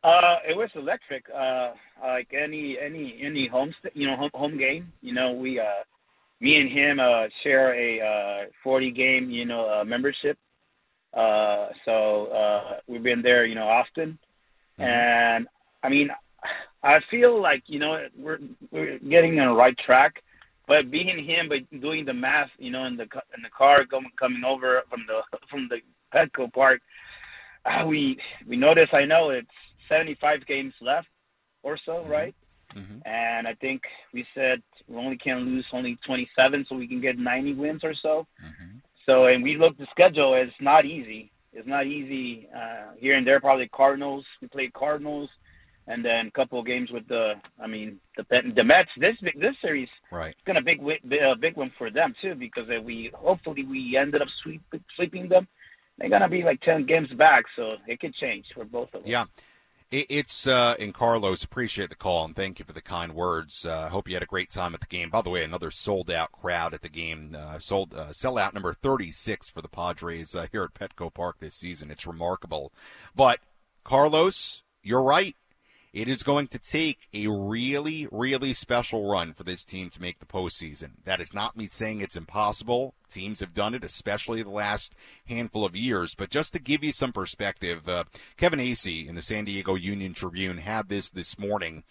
[0.02, 1.24] Uh, it was electric.
[1.28, 1.72] Uh,
[2.02, 4.92] like any any any home st- you know home, home game.
[5.02, 5.84] You know we uh,
[6.40, 10.38] me and him uh share a uh 40 game you know uh, membership.
[11.12, 14.18] Uh, so uh, we've been there you know often,
[14.78, 15.46] and
[15.82, 16.10] I mean
[16.82, 18.38] I feel like you know we're
[18.70, 20.14] we're getting on the right track.
[20.66, 24.12] But being him, but doing the math, you know, in the in the car coming
[24.18, 25.78] coming over from the from the
[26.14, 26.80] Petco Park,
[27.66, 28.88] uh, we we notice.
[28.92, 29.48] I know it's
[29.88, 31.08] 75 games left
[31.62, 32.34] or so, right?
[33.04, 33.82] And I think
[34.14, 37.94] we said we only can lose only 27, so we can get 90 wins or
[38.00, 38.26] so.
[39.06, 40.34] So, and we looked the schedule.
[40.34, 41.32] It's not easy.
[41.52, 43.40] It's not easy uh, here and there.
[43.40, 44.24] Probably Cardinals.
[44.40, 45.28] We played Cardinals,
[45.86, 47.34] and then a couple of games with the.
[47.62, 48.24] I mean, the
[48.54, 48.90] the Mets.
[48.98, 50.30] This big this series Right.
[50.30, 54.22] it's gonna big a big one for them too because if we hopefully we ended
[54.22, 54.62] up sweep,
[54.96, 55.48] sweeping them.
[55.98, 59.10] They're gonna be like 10 games back, so it could change for both of them.
[59.10, 59.24] Yeah.
[59.92, 63.66] It's uh, and Carlos, appreciate the call and thank you for the kind words.
[63.66, 65.10] Uh, hope you had a great time at the game.
[65.10, 67.36] By the way, another sold out crowd at the game.
[67.36, 71.56] Uh, sold uh, sellout number 36 for the Padres uh, here at Petco Park this
[71.56, 71.90] season.
[71.90, 72.72] It's remarkable.
[73.16, 73.40] But
[73.82, 75.34] Carlos, you're right.
[75.92, 80.20] It is going to take a really, really special run for this team to make
[80.20, 80.90] the postseason.
[81.04, 82.94] That is not me saying it's impossible.
[83.08, 84.94] Teams have done it, especially the last
[85.26, 86.14] handful of years.
[86.14, 88.04] But just to give you some perspective, uh,
[88.36, 91.82] Kevin Acee in the San Diego Union Tribune had this this morning.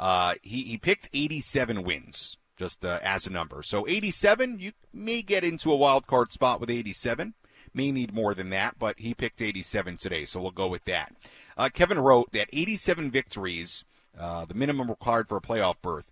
[0.00, 3.62] Uh, he, he picked 87 wins, just uh, as a number.
[3.62, 7.34] So 87, you may get into a wild card spot with 87.
[7.72, 11.12] May need more than that, but he picked 87 today, so we'll go with that.
[11.56, 13.84] Uh, Kevin wrote that 87 victories,
[14.18, 16.10] uh, the minimum required for a playoff berth.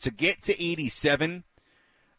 [0.00, 1.44] To get to 87,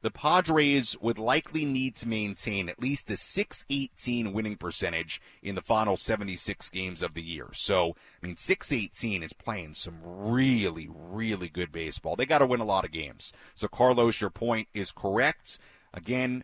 [0.05, 5.63] the Padres would likely need to maintain at least a 618 winning percentage in the
[5.63, 7.49] final 76 games of the year.
[7.53, 12.15] So, I mean, 618 is playing some really, really good baseball.
[12.15, 13.33] They got to win a lot of games.
[13.55, 15.57] So, Carlos, your point is correct.
[15.91, 16.43] Again,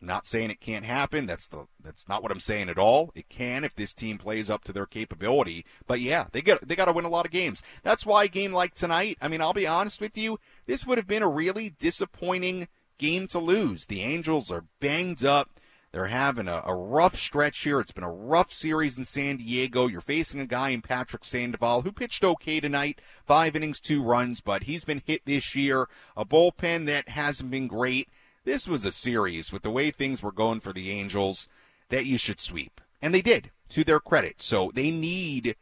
[0.00, 1.24] Not saying it can't happen.
[1.24, 3.10] That's the that's not what I'm saying at all.
[3.14, 5.64] It can if this team plays up to their capability.
[5.86, 7.62] But yeah, they get they got to win a lot of games.
[7.82, 9.16] That's why a game like tonight.
[9.22, 10.38] I mean, I'll be honest with you.
[10.66, 12.68] This would have been a really disappointing
[12.98, 13.86] game to lose.
[13.86, 15.50] The Angels are banged up.
[15.92, 17.80] They're having a, a rough stretch here.
[17.80, 19.86] It's been a rough series in San Diego.
[19.86, 24.42] You're facing a guy in Patrick Sandoval who pitched okay tonight, five innings, two runs,
[24.42, 25.88] but he's been hit this year.
[26.14, 28.10] A bullpen that hasn't been great
[28.46, 31.48] this was a series with the way things were going for the Angels
[31.90, 32.80] that you should sweep.
[33.02, 34.40] And they did, to their credit.
[34.40, 35.56] So they need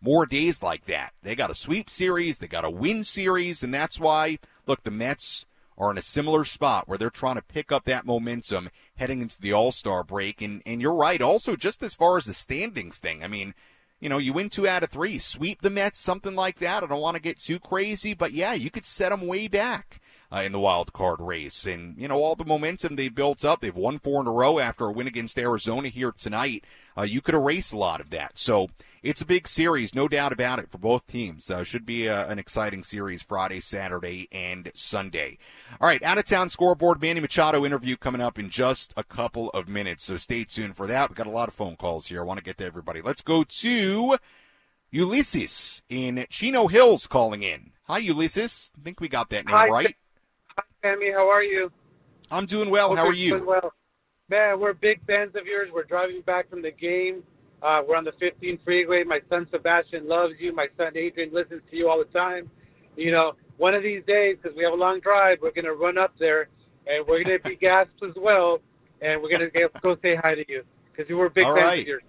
[0.00, 1.14] more days like that.
[1.22, 4.90] They got a sweep series, they got a win series, and that's why, look, the
[4.90, 5.46] Mets
[5.78, 9.40] are in a similar spot where they're trying to pick up that momentum heading into
[9.40, 10.42] the All Star break.
[10.42, 13.54] And, and you're right, also, just as far as the standings thing, I mean,
[14.00, 16.82] you know, you win two out of three, sweep the Mets, something like that.
[16.82, 20.02] I don't want to get too crazy, but yeah, you could set them way back
[20.32, 21.66] uh, in the wild card race.
[21.66, 24.58] And, you know, all the momentum they've built up, they've won four in a row
[24.58, 26.64] after a win against Arizona here tonight.
[26.96, 28.38] Uh, you could erase a lot of that.
[28.38, 28.68] So
[29.02, 31.50] it's a big series, no doubt about it, for both teams.
[31.50, 35.38] Uh, should be a, an exciting series Friday, Saturday, and Sunday.
[35.80, 39.50] All right, out of town scoreboard, Manny Machado interview coming up in just a couple
[39.50, 40.04] of minutes.
[40.04, 41.08] So stay tuned for that.
[41.08, 42.20] We've got a lot of phone calls here.
[42.20, 43.00] I want to get to everybody.
[43.00, 44.16] Let's go to
[44.90, 47.72] Ulysses in Chino Hills calling in.
[47.84, 48.72] Hi, Ulysses.
[48.78, 49.96] I think we got that name Hi, right.
[50.82, 51.10] Sammy.
[51.12, 51.70] How are you?
[52.30, 52.94] I'm doing well.
[52.94, 53.48] How are you're doing?
[53.48, 53.72] Well,
[54.28, 55.70] man, we're big fans of yours.
[55.72, 57.22] We're driving back from the game.
[57.62, 59.02] Uh, we're on the 15 freeway.
[59.04, 60.54] My son Sebastian loves you.
[60.54, 62.50] My son Adrian listens to you all the time.
[62.96, 65.98] You know, one of these days, because we have a long drive, we're gonna run
[65.98, 66.48] up there
[66.86, 68.60] and we're gonna be gassed as well,
[69.00, 69.50] and we're gonna
[69.82, 70.62] go say hi to you
[70.92, 71.80] because you were a big All fans right.
[71.80, 72.02] of yours.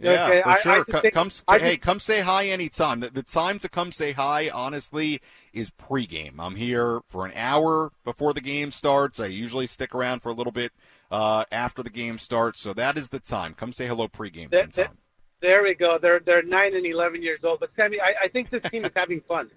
[0.00, 0.76] Yeah, Okay, for I- sure.
[0.76, 3.00] just Co- think- come, I hey, just- come say hi anytime.
[3.00, 5.20] The, the time to come say hi, honestly,
[5.52, 6.34] is pregame.
[6.38, 9.20] I'm here for an hour before the game starts.
[9.20, 10.72] I usually stick around for a little bit
[11.12, 13.54] uh, after the game starts, so that is the time.
[13.54, 14.98] Come say hello pregame There, sometime.
[15.40, 15.96] there, there we go.
[16.02, 17.60] They're they're nine and eleven years old.
[17.60, 19.48] But Sammy, I, I think this team is having fun.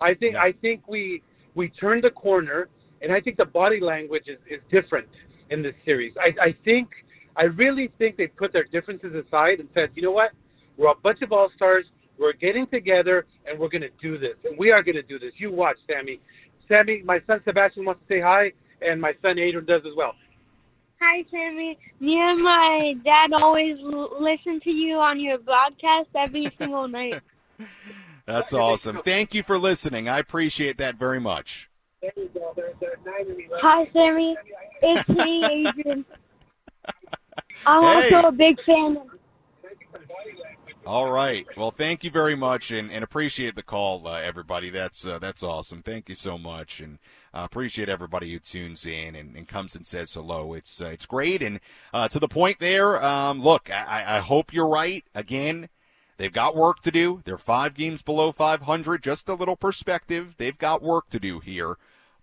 [0.00, 1.22] I think I think we
[1.54, 2.68] we turned the corner,
[3.00, 5.06] and I think the body language is, is different
[5.50, 6.12] in this series.
[6.18, 6.88] I, I think
[7.36, 10.30] I really think they put their differences aside and said, you know what,
[10.76, 11.84] we're a bunch of all stars.
[12.18, 15.18] We're getting together, and we're going to do this, and we are going to do
[15.18, 15.32] this.
[15.36, 16.20] You watch, Sammy.
[16.68, 20.14] Sammy, my son Sebastian wants to say hi, and my son Adrian does as well.
[21.00, 21.76] Hi, Sammy.
[22.00, 27.20] Me and my dad always l- listen to you on your broadcast every single night.
[28.26, 29.00] That's awesome.
[29.04, 30.08] Thank you for listening.
[30.08, 31.68] I appreciate that very much.
[32.00, 32.52] There we go.
[32.56, 33.58] They're, they're nine and eleven.
[33.60, 34.36] Hi, Sammy.
[34.82, 36.04] It's me, Adrian.
[37.66, 38.12] I'm Hey.
[38.14, 38.98] also a big fan.
[40.86, 41.46] All right.
[41.56, 44.68] Well, thank you very much, and, and appreciate the call, uh, everybody.
[44.68, 45.82] That's uh, that's awesome.
[45.82, 46.98] Thank you so much, and
[47.32, 50.52] uh, appreciate everybody who tunes in and, and comes and says hello.
[50.52, 51.60] It's uh, it's great, and
[51.94, 53.02] uh, to the point there.
[53.02, 55.02] Um, look, I, I hope you're right.
[55.14, 55.70] Again,
[56.18, 57.22] they've got work to do.
[57.24, 59.02] They're five games below 500.
[59.02, 60.34] Just a little perspective.
[60.36, 61.76] They've got work to do here,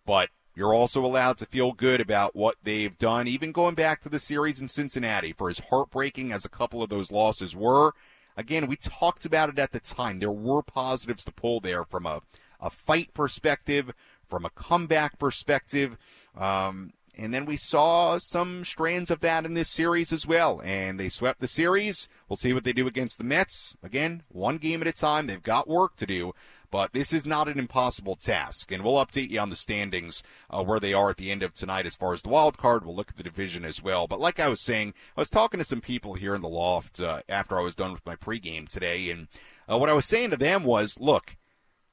[0.05, 4.09] but you're also allowed to feel good about what they've done, even going back to
[4.09, 5.33] the series in Cincinnati.
[5.33, 7.93] For as heartbreaking as a couple of those losses were,
[8.35, 10.19] again, we talked about it at the time.
[10.19, 12.21] There were positives to pull there from a,
[12.59, 13.93] a fight perspective,
[14.25, 15.97] from a comeback perspective.
[16.35, 20.61] Um, and then we saw some strands of that in this series as well.
[20.63, 22.07] And they swept the series.
[22.27, 23.75] We'll see what they do against the Mets.
[23.83, 25.27] Again, one game at a time.
[25.27, 26.33] They've got work to do.
[26.71, 30.63] But this is not an impossible task, and we'll update you on the standings uh,
[30.63, 32.85] where they are at the end of tonight as far as the wild card.
[32.85, 34.07] We'll look at the division as well.
[34.07, 37.01] But like I was saying, I was talking to some people here in the loft
[37.01, 39.27] uh, after I was done with my pregame today, and
[39.69, 41.35] uh, what I was saying to them was, look,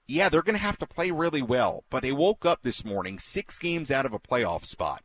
[0.07, 3.19] yeah, they're going to have to play really well, but they woke up this morning
[3.19, 5.05] six games out of a playoff spot.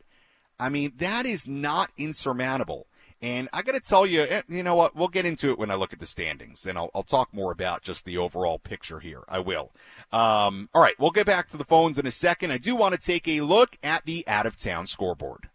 [0.58, 2.86] I mean, that is not insurmountable.
[3.22, 4.94] And I got to tell you, eh, you know what?
[4.94, 7.52] We'll get into it when I look at the standings, and I'll, I'll talk more
[7.52, 9.22] about just the overall picture here.
[9.28, 9.72] I will.
[10.12, 12.50] Um, all right, we'll get back to the phones in a second.
[12.50, 15.48] I do want to take a look at the out of town scoreboard.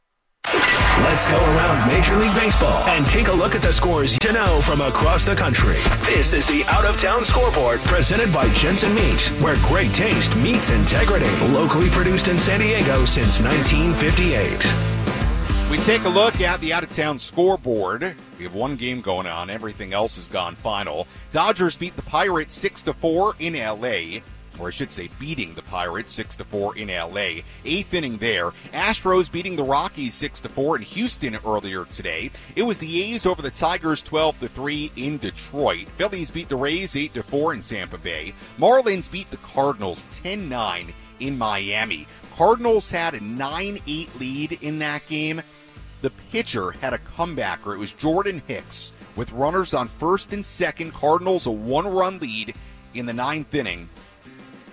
[1.04, 4.62] Let's go around Major League Baseball and take a look at the scores to know
[4.62, 5.78] from across the country.
[6.06, 10.70] This is the Out of Town Scoreboard presented by Jensen Meat, where great taste meets
[10.70, 11.30] integrity.
[11.52, 14.89] Locally produced in San Diego since 1958.
[15.70, 18.16] We take a look at the out of town scoreboard.
[18.40, 19.52] We have one game going on.
[19.52, 21.06] Everything else has gone final.
[21.30, 24.22] Dodgers beat the Pirates 6 to 4 in LA.
[24.60, 27.44] Or I should say, beating the Pirates 6 to 4 in LA.
[27.66, 28.50] Eighth inning there.
[28.74, 32.32] Astros beating the Rockies 6 to 4 in Houston earlier today.
[32.56, 35.88] It was the A's over the Tigers 12 to 3 in Detroit.
[35.90, 38.34] Phillies beat the Rays 8 to 4 in Tampa Bay.
[38.58, 42.08] Marlins beat the Cardinals 10 9 in Miami.
[42.36, 45.44] Cardinals had a 9 8 lead in that game.
[46.02, 47.74] The pitcher had a comebacker.
[47.74, 50.94] It was Jordan Hicks with runners on first and second.
[50.94, 52.56] Cardinals a one run lead
[52.94, 53.90] in the ninth inning.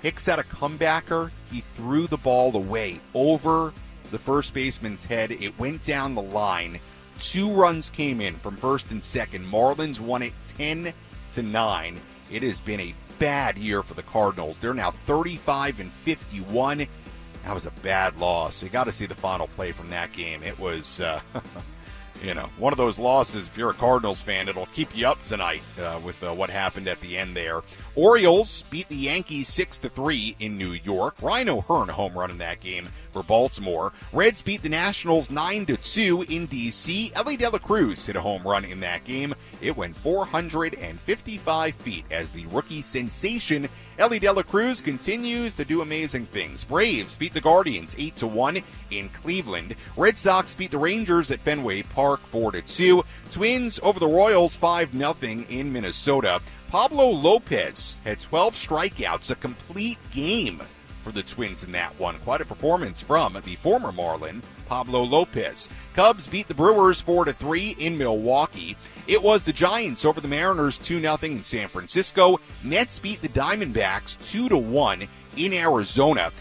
[0.03, 1.31] Hicks had a comebacker.
[1.51, 3.72] He threw the ball away over
[4.11, 5.33] the first baseman's head.
[5.33, 6.79] It went down the line.
[7.18, 9.47] Two runs came in from first and second.
[9.47, 10.93] Marlins won it 10
[11.33, 12.01] to 9.
[12.31, 14.59] It has been a bad year for the Cardinals.
[14.59, 16.87] They're now 35 and 51.
[17.47, 18.61] That was a bad loss.
[18.61, 20.42] You got to see the final play from that game.
[20.42, 21.20] It was, uh,
[22.24, 23.47] you know, one of those losses.
[23.47, 26.88] If you're a Cardinals fan, it'll keep you up tonight uh, with uh, what happened
[26.88, 27.62] at the end there.
[27.94, 31.22] Orioles beat the Yankees six to three in New York.
[31.22, 33.94] Ryan O'Hearn a home run in that game for Baltimore.
[34.12, 37.12] Reds beat the Nationals nine to two in D.C.
[37.14, 39.34] Elly De La Cruz hit a home run in that game.
[39.62, 45.80] It went 455 feet as the rookie sensation Elly De La Cruz continues to do
[45.80, 46.62] amazing things.
[46.62, 48.58] Braves beat the Guardians 8 to 1
[48.90, 49.74] in Cleveland.
[49.96, 53.02] Red Sox beat the Rangers at Fenway Park 4 to 2.
[53.30, 55.16] Twins over the Royals 5 0
[55.48, 56.42] in Minnesota.
[56.68, 60.60] Pablo Lopez had 12 strikeouts, a complete game
[61.07, 62.18] for the Twins in that one.
[62.18, 65.70] Quite a performance from the former Marlin, Pablo Lopez.
[65.94, 68.76] Cubs beat the Brewers 4 to 3 in Milwaukee.
[69.07, 72.40] It was the Giants over the Mariners 2 0 in San Francisco.
[72.64, 76.32] Mets beat the Diamondbacks 2 to 1 in Arizona.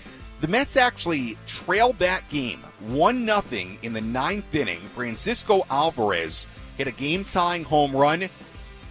[0.42, 3.44] The Mets actually trailed that game 1 0
[3.84, 4.82] in the ninth inning.
[4.96, 6.48] Francisco Alvarez
[6.80, 8.28] hit a game tying home run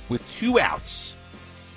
[0.09, 1.17] with two outs.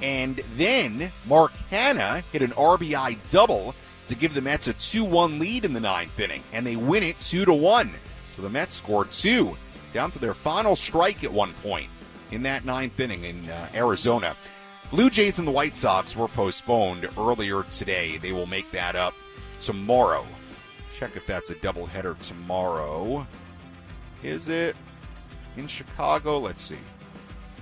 [0.03, 3.73] And then Mark Canha hit an RBI double
[4.07, 7.03] to give the Mets a 2 1 lead in the ninth inning, and they win
[7.03, 7.93] it 2 1.
[8.35, 9.57] So the Mets scored two,
[9.91, 11.89] down to their final strike at one point.
[12.31, 14.35] in that ninth inning in uh, Arizona.
[14.91, 18.17] Blue Jays and the White Sox were postponed earlier today.
[18.17, 19.13] They will make that up
[19.59, 20.25] tomorrow.
[20.97, 23.25] Check if that's a doubleheader tomorrow.
[24.23, 24.75] Is it
[25.55, 26.37] in Chicago?
[26.39, 26.77] Let's see.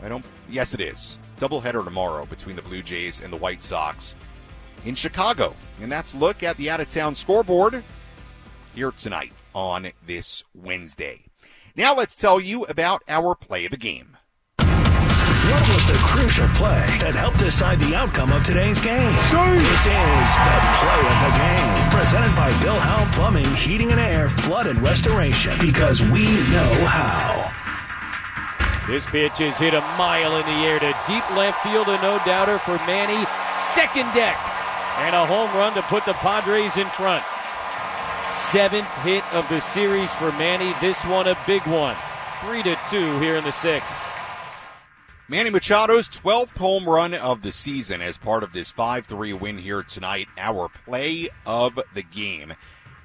[0.04, 0.26] I don't.
[0.50, 1.20] Yes, it is.
[1.40, 4.16] Doubleheader tomorrow between the Blue Jays and the White Sox
[4.86, 5.56] in Chicago.
[5.82, 7.84] And that's look at the out of town scoreboard
[8.74, 11.26] here tonight on this Wednesday.
[11.76, 14.18] Now let's tell you about our play of the game.
[14.58, 19.14] What was the crucial play that helped decide the outcome of today's game?
[19.14, 24.28] This is the play of the game, presented by Bill Howe Plumbing, Heating and Air,
[24.28, 27.52] Flood and Restoration, because we know how.
[28.88, 32.18] This pitch is hit a mile in the air to deep left field, a no
[32.26, 33.24] doubter for Manny.
[33.74, 34.38] Second deck,
[34.98, 37.24] and a home run to put the Padres in front.
[38.30, 40.74] Seventh hit of the series for Manny.
[40.82, 41.96] This one a big one.
[42.42, 43.94] Three to two here in the sixth.
[45.28, 49.58] Manny Machado's 12th home run of the season as part of this 5 3 win
[49.58, 50.28] here tonight.
[50.38, 52.54] Our play of the game.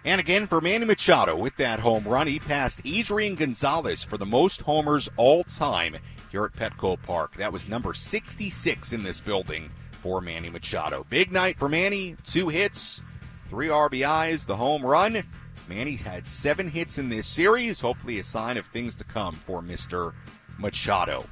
[0.04, 4.26] And again, for Manny Machado with that home run, he passed Adrian Gonzalez for the
[4.26, 5.96] most homers all time
[6.30, 7.36] here at Petco Park.
[7.36, 9.70] That was number 66 in this building
[10.00, 11.06] for Manny Machado.
[11.08, 12.16] Big night for Manny.
[12.24, 13.02] Two hits,
[13.48, 15.22] three RBIs, the home run.
[15.68, 17.80] Manny had seven hits in this series.
[17.80, 20.14] Hopefully, a sign of things to come for Mr.
[20.58, 21.24] Machado.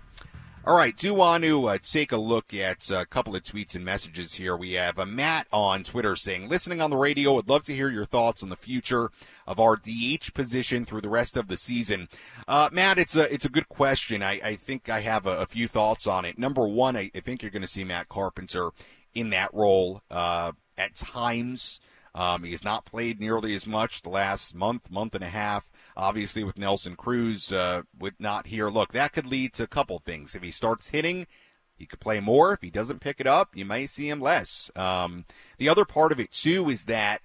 [0.64, 3.84] All right, do want to uh, take a look at a couple of tweets and
[3.84, 4.54] messages here.
[4.54, 7.88] We have a Matt on Twitter saying, listening on the radio, would love to hear
[7.88, 9.10] your thoughts on the future
[9.48, 12.06] of our DH position through the rest of the season.
[12.46, 14.22] Uh, Matt, it's a it's a good question.
[14.22, 16.38] I, I think I have a, a few thoughts on it.
[16.38, 18.70] Number one, I, I think you're going to see Matt Carpenter
[19.14, 21.80] in that role uh, at times.
[22.14, 25.70] Um, he has not played nearly as much the last month, month and a half.
[25.96, 29.98] Obviously, with Nelson Cruz uh, with not here, look, that could lead to a couple
[29.98, 30.34] things.
[30.34, 31.26] If he starts hitting,
[31.74, 32.52] he could play more.
[32.52, 34.70] If he doesn't pick it up, you may see him less.
[34.76, 35.24] Um,
[35.56, 37.22] the other part of it too is that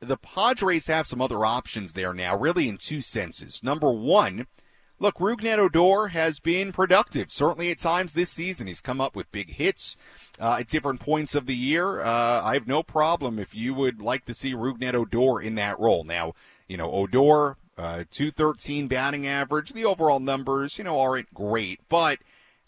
[0.00, 3.62] the Padres have some other options there now, really in two senses.
[3.62, 4.46] Number one,
[4.98, 7.30] look, Rougned Odor has been productive.
[7.30, 9.96] Certainly at times this season, he's come up with big hits
[10.40, 12.00] uh, at different points of the year.
[12.00, 15.78] Uh, I have no problem if you would like to see Rougned Odor in that
[15.78, 16.04] role.
[16.04, 16.32] Now,
[16.66, 19.72] you know, Odor, uh, 213 batting average.
[19.72, 22.18] The overall numbers, you know, aren't great, but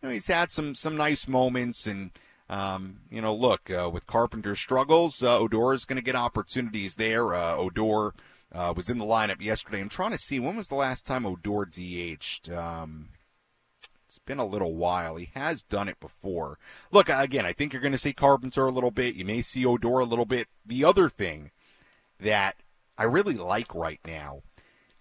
[0.01, 1.87] you know, he's had some some nice moments.
[1.87, 2.11] And
[2.53, 6.97] um, you know, look uh, with Carpenter's struggles, uh, Odor is going to get opportunities
[6.97, 7.35] there.
[7.35, 8.13] Uh, Odor
[8.53, 9.81] uh, was in the lineup yesterday.
[9.81, 12.53] I'm trying to see when was the last time Odor DH'd.
[12.53, 13.09] Um,
[14.05, 15.17] it's been a little while.
[15.17, 16.59] He has done it before.
[16.91, 19.15] Look, again, I think you're going to see Carpenter a little bit.
[19.15, 20.49] You may see Odor a little bit.
[20.67, 21.53] The other thing
[22.21, 22.57] that
[22.99, 24.43] I really like right now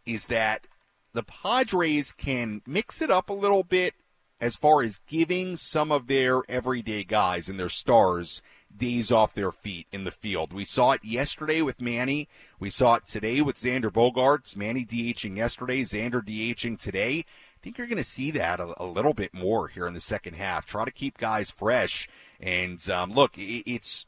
[0.06, 0.68] is that
[1.11, 3.95] the Padres can mix it up a little bit
[4.41, 8.41] as far as giving some of their everyday guys and their stars
[8.76, 10.51] days off their feet in the field.
[10.51, 12.27] We saw it yesterday with Manny.
[12.59, 14.57] We saw it today with Xander Bogaerts.
[14.57, 17.19] Manny DHing yesterday, Xander DHing today.
[17.19, 20.01] I think you're going to see that a, a, little bit more here in the
[20.01, 20.65] second half.
[20.65, 22.07] Try to keep guys fresh.
[22.39, 24.05] And um, look, it, it's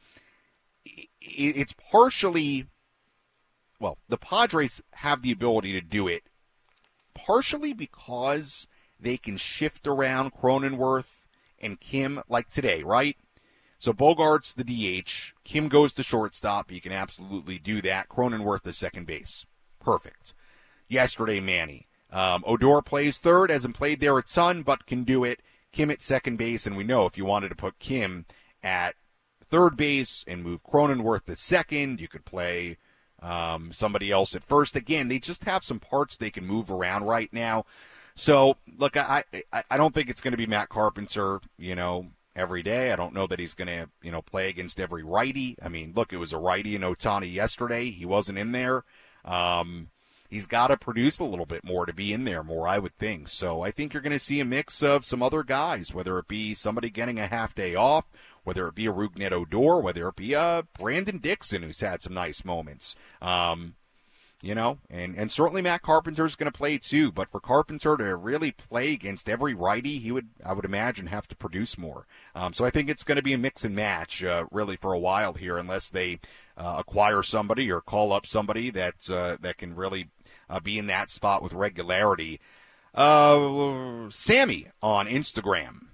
[0.86, 2.66] it, it's partially
[3.80, 6.24] well, the Padres have the ability to do it
[7.14, 8.66] partially because
[9.04, 11.20] they can shift around Cronenworth
[11.60, 13.18] and Kim like today, right?
[13.78, 16.72] So Bogaerts the DH, Kim goes to shortstop.
[16.72, 18.08] You can absolutely do that.
[18.08, 19.46] Cronenworth the second base.
[19.80, 20.34] Perfect.
[20.88, 21.88] Yesterday, Manny.
[22.12, 25.42] Um, Odor plays third, hasn't played there a ton, but can do it.
[25.72, 28.26] Kim at second base, and we know if you wanted to put Kim
[28.62, 28.96] at
[29.50, 32.78] third base and move Cronenworth to second, you could play
[33.22, 34.76] um, somebody else at first.
[34.76, 37.66] Again, they just have some parts they can move around right now.
[38.16, 42.08] So, look, I, I, I don't think it's going to be Matt Carpenter, you know,
[42.36, 42.92] every day.
[42.92, 45.56] I don't know that he's going to, you know, play against every righty.
[45.62, 47.90] I mean, look, it was a righty in Ohtani yesterday.
[47.90, 48.84] He wasn't in there.
[49.26, 49.90] Um,
[50.30, 52.96] he's got to produce a little bit more to be in there more, I would
[52.98, 53.30] think.
[53.30, 56.28] So I think you're going to see a mix of some other guys, whether it
[56.28, 58.06] be somebody getting a half day off
[58.44, 62.14] whether it be a Rougned Odor, whether it be a Brandon Dixon, who's had some
[62.14, 62.96] nice moments.
[63.22, 63.76] Um,
[64.44, 67.14] you know, and, and certainly Matt Carpenter's going to play too.
[67.14, 71.30] But for Carpenter to really play against every righty, he would, I would imagine, have
[71.30, 72.06] to produce more.
[72.36, 74.92] Um, so I think it's going to be a mix and match, uh, really, for
[74.92, 76.20] a while here, unless they
[76.58, 80.10] uh, acquire somebody or call up somebody that uh, that can really
[80.50, 82.42] uh, be in that spot with regularity.
[82.94, 85.88] Uh, Sammy on Instagram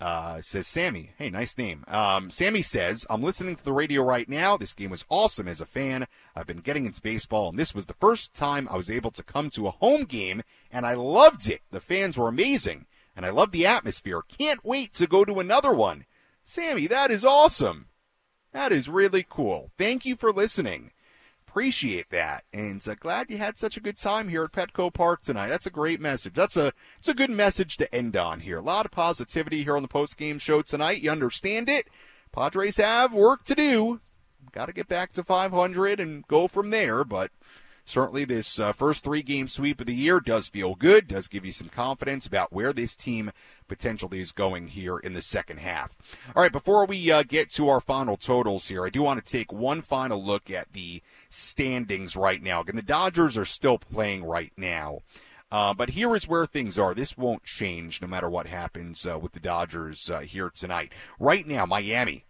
[0.00, 1.10] uh, says Sammy.
[1.16, 1.84] Hey, nice name.
[1.88, 4.56] Um, Sammy says, I'm listening to the radio right now.
[4.56, 6.06] This game was awesome as a fan.
[6.36, 9.22] I've been getting into baseball, and this was the first time I was able to
[9.22, 11.62] come to a home game, and I loved it.
[11.70, 12.86] The fans were amazing.
[13.16, 14.22] and I love the atmosphere.
[14.22, 16.04] Can't wait to go to another one.
[16.42, 17.86] Sammy, that is awesome.
[18.52, 19.70] That is really cool.
[19.78, 20.90] Thank you for listening.
[21.54, 25.22] Appreciate that, and uh, glad you had such a good time here at Petco Park
[25.22, 25.46] tonight.
[25.46, 26.34] That's a great message.
[26.34, 28.58] That's a it's a good message to end on here.
[28.58, 31.00] A lot of positivity here on the post game show tonight.
[31.00, 31.86] You understand it.
[32.32, 34.00] Padres have work to do.
[34.50, 37.30] Got to get back to 500 and go from there, but
[37.84, 41.44] certainly this uh, first three game sweep of the year does feel good, does give
[41.44, 43.30] you some confidence about where this team
[43.68, 45.96] potentially is going here in the second half.
[46.34, 49.32] All right, before we uh, get to our final totals here, I do want to
[49.32, 52.60] take one final look at the standings right now.
[52.60, 55.00] Again, the Dodgers are still playing right now.
[55.50, 56.94] Uh, but here is where things are.
[56.94, 60.92] This won't change no matter what happens uh, with the Dodgers uh, here tonight.
[61.20, 62.24] Right now, Miami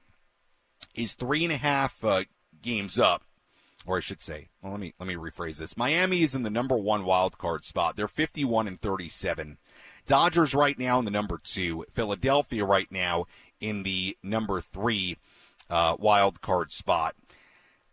[0.95, 2.25] is three and a half uh,
[2.61, 3.23] games up
[3.87, 5.77] or I should say, well, let me let me rephrase this.
[5.77, 7.97] Miami is in the number one wild card spot.
[7.97, 9.59] They're 51 and 37.
[10.07, 11.85] Dodgers right now in the number two.
[11.93, 13.27] Philadelphia right now
[13.61, 15.17] in the number three
[15.71, 17.15] uh, wild card spot.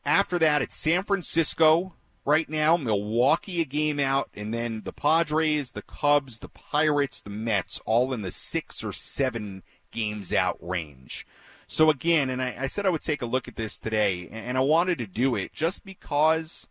[0.06, 1.94] After that, it's San Francisco
[2.26, 7.30] right now, Milwaukee a game out, and then the Padres, the Cubs, the Pirates, the
[7.30, 11.26] Mets, all in the six or seven games out range.
[11.72, 14.58] So again, and I, I, said I would take a look at this today, and
[14.58, 16.68] I wanted to do it just because,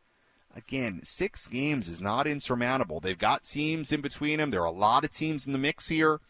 [0.54, 3.00] again, six games is not insurmountable.
[3.00, 4.50] They've got teams in between them.
[4.50, 6.20] There are a lot of teams in the mix here.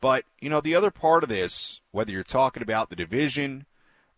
[0.00, 3.66] But, you know, the other part of this, whether you're talking about the division,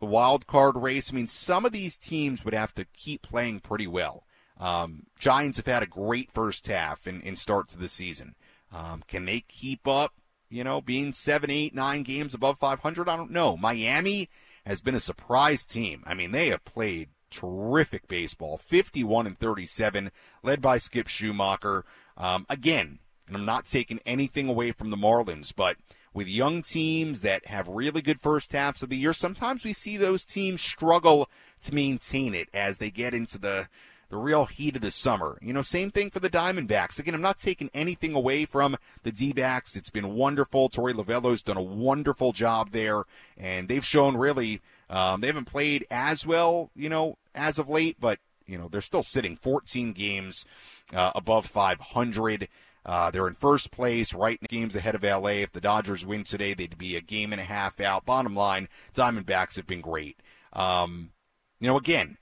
[0.01, 3.60] the wild card race, I mean, some of these teams would have to keep playing
[3.60, 4.24] pretty well.
[4.60, 8.35] Um, Giants have had a great first half and, start to the season.
[8.70, 10.12] Um, can they keep up
[10.50, 13.08] you know, being seven, eight, nine games above 500.
[13.08, 13.56] I don't know.
[13.56, 14.28] Miami
[14.66, 16.02] has been a surprise team.
[16.06, 20.10] I mean, they have played terrific baseball, 51 and 37,
[20.42, 21.82] led by Skip Schumaker.
[22.16, 25.76] Um, again, and I'm not taking anything away from the Marlins, but
[26.14, 29.96] with young teams that have really good first halves of the year, sometimes we see
[29.96, 31.28] those teams struggle
[31.62, 33.68] to maintain it as they get into the
[34.10, 35.39] the real heat of the summer.
[35.43, 36.98] You know, same thing for the Diamondbacks.
[36.98, 39.76] Again, I'm not taking anything away from the D-backs.
[39.76, 40.68] It's been wonderful.
[40.68, 43.05] Torey Lovullo's done a wonderful job there,
[43.36, 44.60] and they've shown really
[44.90, 48.80] um, they haven't played as well, you know, as of late, but you know they're
[48.80, 50.47] still sitting 14 games
[50.94, 52.48] uh, above 500.
[52.86, 55.43] Uh, they're in first place, right games ahead of LA.
[55.43, 58.06] If the Dodgers win today, they'd be a game and a half out.
[58.06, 60.18] Bottom line, Diamondbacks have been great.
[60.55, 61.10] Um,
[61.60, 62.16] you know, again,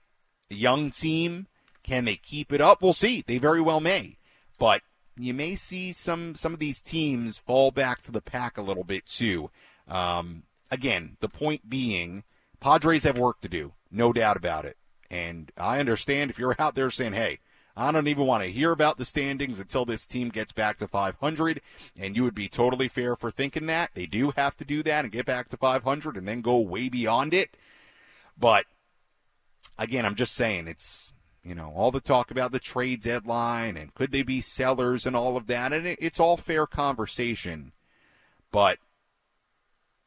[0.51, 1.47] a young team
[1.87, 2.83] can they keep it up?
[2.83, 3.23] We'll see.
[3.27, 4.19] They very well may.
[4.59, 4.83] But
[5.17, 8.85] you may see some some of these teams fall back to the pack a little
[8.85, 9.51] bit too.
[9.87, 12.25] Um, again, the point being,
[12.61, 14.77] Padres have work to do, no doubt about it.
[15.11, 17.39] And I understand if you're out there saying, "Hey,
[17.77, 20.89] I don't even want to hear about the standings until this team gets back to
[20.89, 21.63] 500,"
[21.97, 25.05] and you would be totally fair for thinking that they do have to do that
[25.05, 27.57] and get back to 500 and then go way beyond it.
[28.37, 28.67] But
[29.79, 31.13] again, I'm just saying it's
[31.47, 35.15] you know, all the talk about the trade deadline and could they be sellers and
[35.15, 35.73] all of that.
[35.73, 37.73] And it, it's all fair conversation.
[38.51, 38.79] But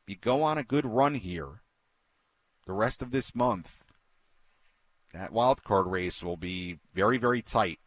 [0.05, 1.61] you go on a good run here
[2.65, 3.77] the rest of this month.
[5.13, 7.79] That wild card race will be very, very tight.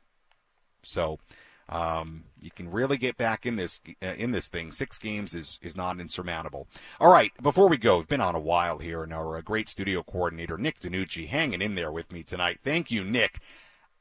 [0.83, 1.19] So
[1.69, 4.73] um, you can really get back in this uh, in this thing.
[4.73, 6.69] Six games is is not insurmountable.
[7.01, 9.69] All right, before we go, we've been on a while here, and our uh, great
[9.69, 12.59] studio coordinator Nick Danucci hanging in there with me tonight.
[12.63, 13.41] Thank you, Nick.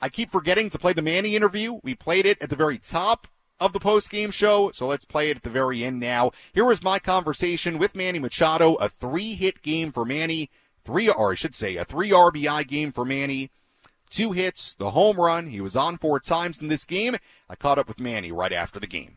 [0.01, 1.79] I keep forgetting to play the Manny interview.
[1.83, 3.27] We played it at the very top
[3.59, 6.31] of the post game show, so let's play it at the very end now.
[6.51, 8.73] Here was my conversation with Manny Machado.
[8.75, 10.49] A three hit game for Manny,
[10.83, 13.51] three or I should say a three RBI game for Manny
[14.11, 15.47] two hits, the home run.
[15.47, 17.15] He was on four times in this game.
[17.49, 19.15] I caught up with Manny right after the game.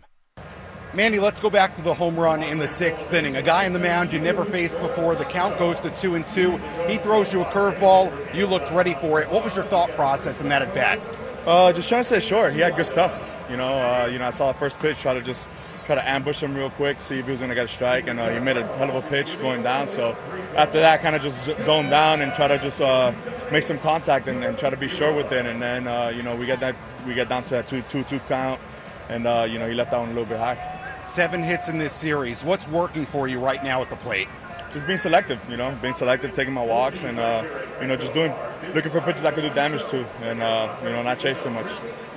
[0.94, 3.34] Manny, let's go back to the home run in the sixth inning.
[3.36, 5.16] A guy in the mound you never faced before.
[5.16, 6.56] The count goes to two and two.
[6.86, 8.34] He throws you a curveball.
[8.34, 9.28] You looked ready for it.
[9.28, 11.00] What was your thought process in that at bat?
[11.46, 12.52] Uh, just trying to stay short.
[12.52, 13.20] He had good stuff.
[13.50, 15.50] You know, uh, you know, I saw the first pitch, try to just
[15.85, 18.09] try to ambush him real quick, see if he was going to get a strike,
[18.09, 19.89] and uh, he made a hell of a pitch going down.
[19.89, 20.16] So
[20.56, 23.12] after that, kind of just zone down and try to just uh,
[23.52, 25.47] make some contact and, and, try to be sure with it.
[25.47, 26.74] And then uh, you know we get that
[27.06, 28.61] we get down to that two two two count,
[29.09, 30.59] and uh, you know he left that one a little bit high.
[31.02, 32.43] Seven hits in this series.
[32.43, 34.28] What's working for you right now at the plate?
[34.73, 37.44] Just being selective, you know, being selective, taking my walks, and uh,
[37.81, 38.32] you know, just doing,
[38.74, 41.51] looking for pitches I could do damage to, and uh, you know, not chase too
[41.51, 41.70] much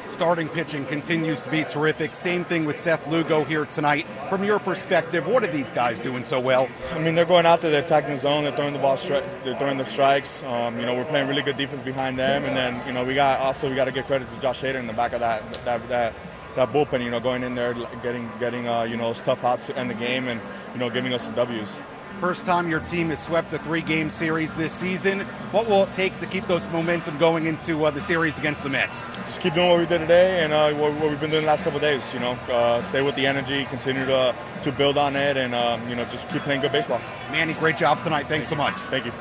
[0.10, 2.16] starting pitching continues to be terrific.
[2.16, 4.08] Same thing with Seth Lugo here tonight.
[4.30, 6.68] From your perspective, what are these guys doing so well?
[6.94, 9.26] I mean, they're going out there, they're attacking the zone, they're throwing the ball, stri-
[9.44, 10.44] they're throwing the strikes.
[10.44, 13.14] Um, you know, we're playing really good defense behind them, and then you know we
[13.14, 15.54] got also we got to give credit to Josh Hader in the back of that
[15.66, 16.14] that that
[16.56, 19.78] that bullpen, you know, going in there, getting getting uh, you know stuff out to
[19.78, 20.42] end the game, and
[20.74, 21.80] you know giving us the W's.
[22.20, 25.20] First time your team has swept a three-game series this season.
[25.52, 28.70] What will it take to keep those momentum going into uh, the series against the
[28.70, 29.06] Mets?
[29.26, 31.48] Just keep doing what we did today and uh, what, what, we've been doing the
[31.48, 32.12] last couple days.
[32.16, 35.88] You know, uh, stay with the energy, continue to to build on it, and um,
[35.88, 37.00] you know just keep playing good baseball.
[37.32, 38.26] Manny, great job tonight.
[38.26, 38.74] Thanks so much.
[38.90, 39.12] Thank you.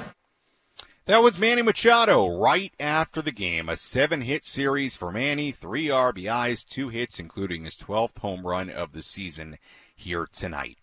[1.05, 3.69] That was Manny Machado right after the game.
[3.69, 8.71] A seven hit series for Manny, three RBIs, two hits, including his 12th home run
[8.71, 9.59] of the season
[9.95, 10.79] here tonight.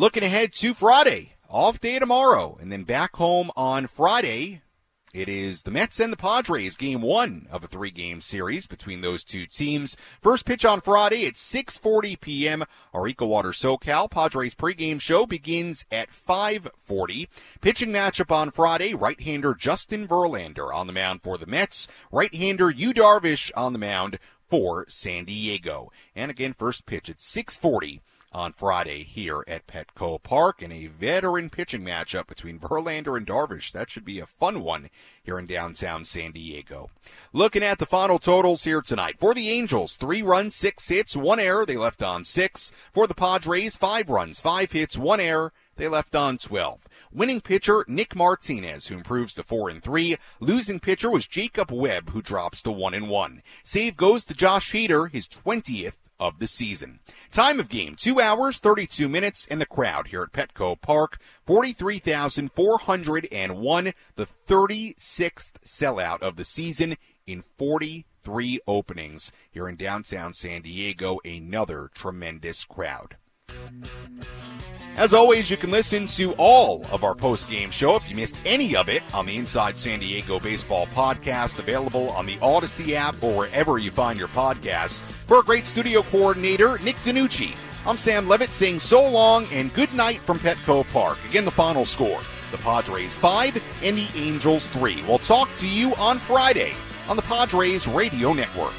[0.00, 4.62] Looking ahead to Friday, off day tomorrow, and then back home on Friday
[5.12, 9.22] it is the Mets and the Padres, game one of a three-game series between those
[9.22, 9.98] two teams.
[10.22, 12.64] First pitch on Friday at 6:40 p.m.
[12.94, 17.28] Our EcoWater SoCal Padres pregame show begins at 5:40.
[17.60, 22.94] Pitching matchup on Friday: right-hander Justin Verlander on the mound for the Mets, right-hander Yu
[22.94, 24.18] Darvish on the mound
[24.48, 25.92] for San Diego.
[26.16, 28.00] And again, first pitch at 6:40
[28.32, 33.72] on Friday here at Petco Park in a veteran pitching matchup between Verlander and Darvish.
[33.72, 34.88] That should be a fun one
[35.22, 36.90] here in downtown San Diego.
[37.32, 39.16] Looking at the final totals here tonight.
[39.18, 41.66] For the Angels, three runs, six hits, one error.
[41.66, 42.72] They left on six.
[42.92, 45.52] For the Padres, five runs, five hits, one error.
[45.76, 46.86] They left on 12.
[47.10, 50.16] Winning pitcher Nick Martinez, who improves to 4 and 3.
[50.38, 53.42] Losing pitcher was Jacob Webb, who drops to 1 and 1.
[53.64, 57.00] Save goes to Josh Hader, his 20th of the season.
[57.32, 63.92] Time of game, 2 hours, 32 minutes, and the crowd here at Petco Park, 43,401,
[64.14, 71.18] the 36th sellout of the season in 43 openings here in downtown San Diego.
[71.24, 73.16] Another tremendous crowd.
[74.96, 78.76] As always, you can listen to all of our post-game show if you missed any
[78.76, 83.34] of it on the Inside San Diego Baseball podcast, available on the Audacy app or
[83.34, 85.00] wherever you find your podcasts.
[85.00, 87.54] For a great studio coordinator, Nick Danucci,
[87.86, 91.16] I'm Sam Levitt saying so long and good night from Petco Park.
[91.30, 95.02] Again, the final score, the Padres 5 and the Angels 3.
[95.08, 96.74] We'll talk to you on Friday
[97.08, 98.74] on the Padres Radio Network.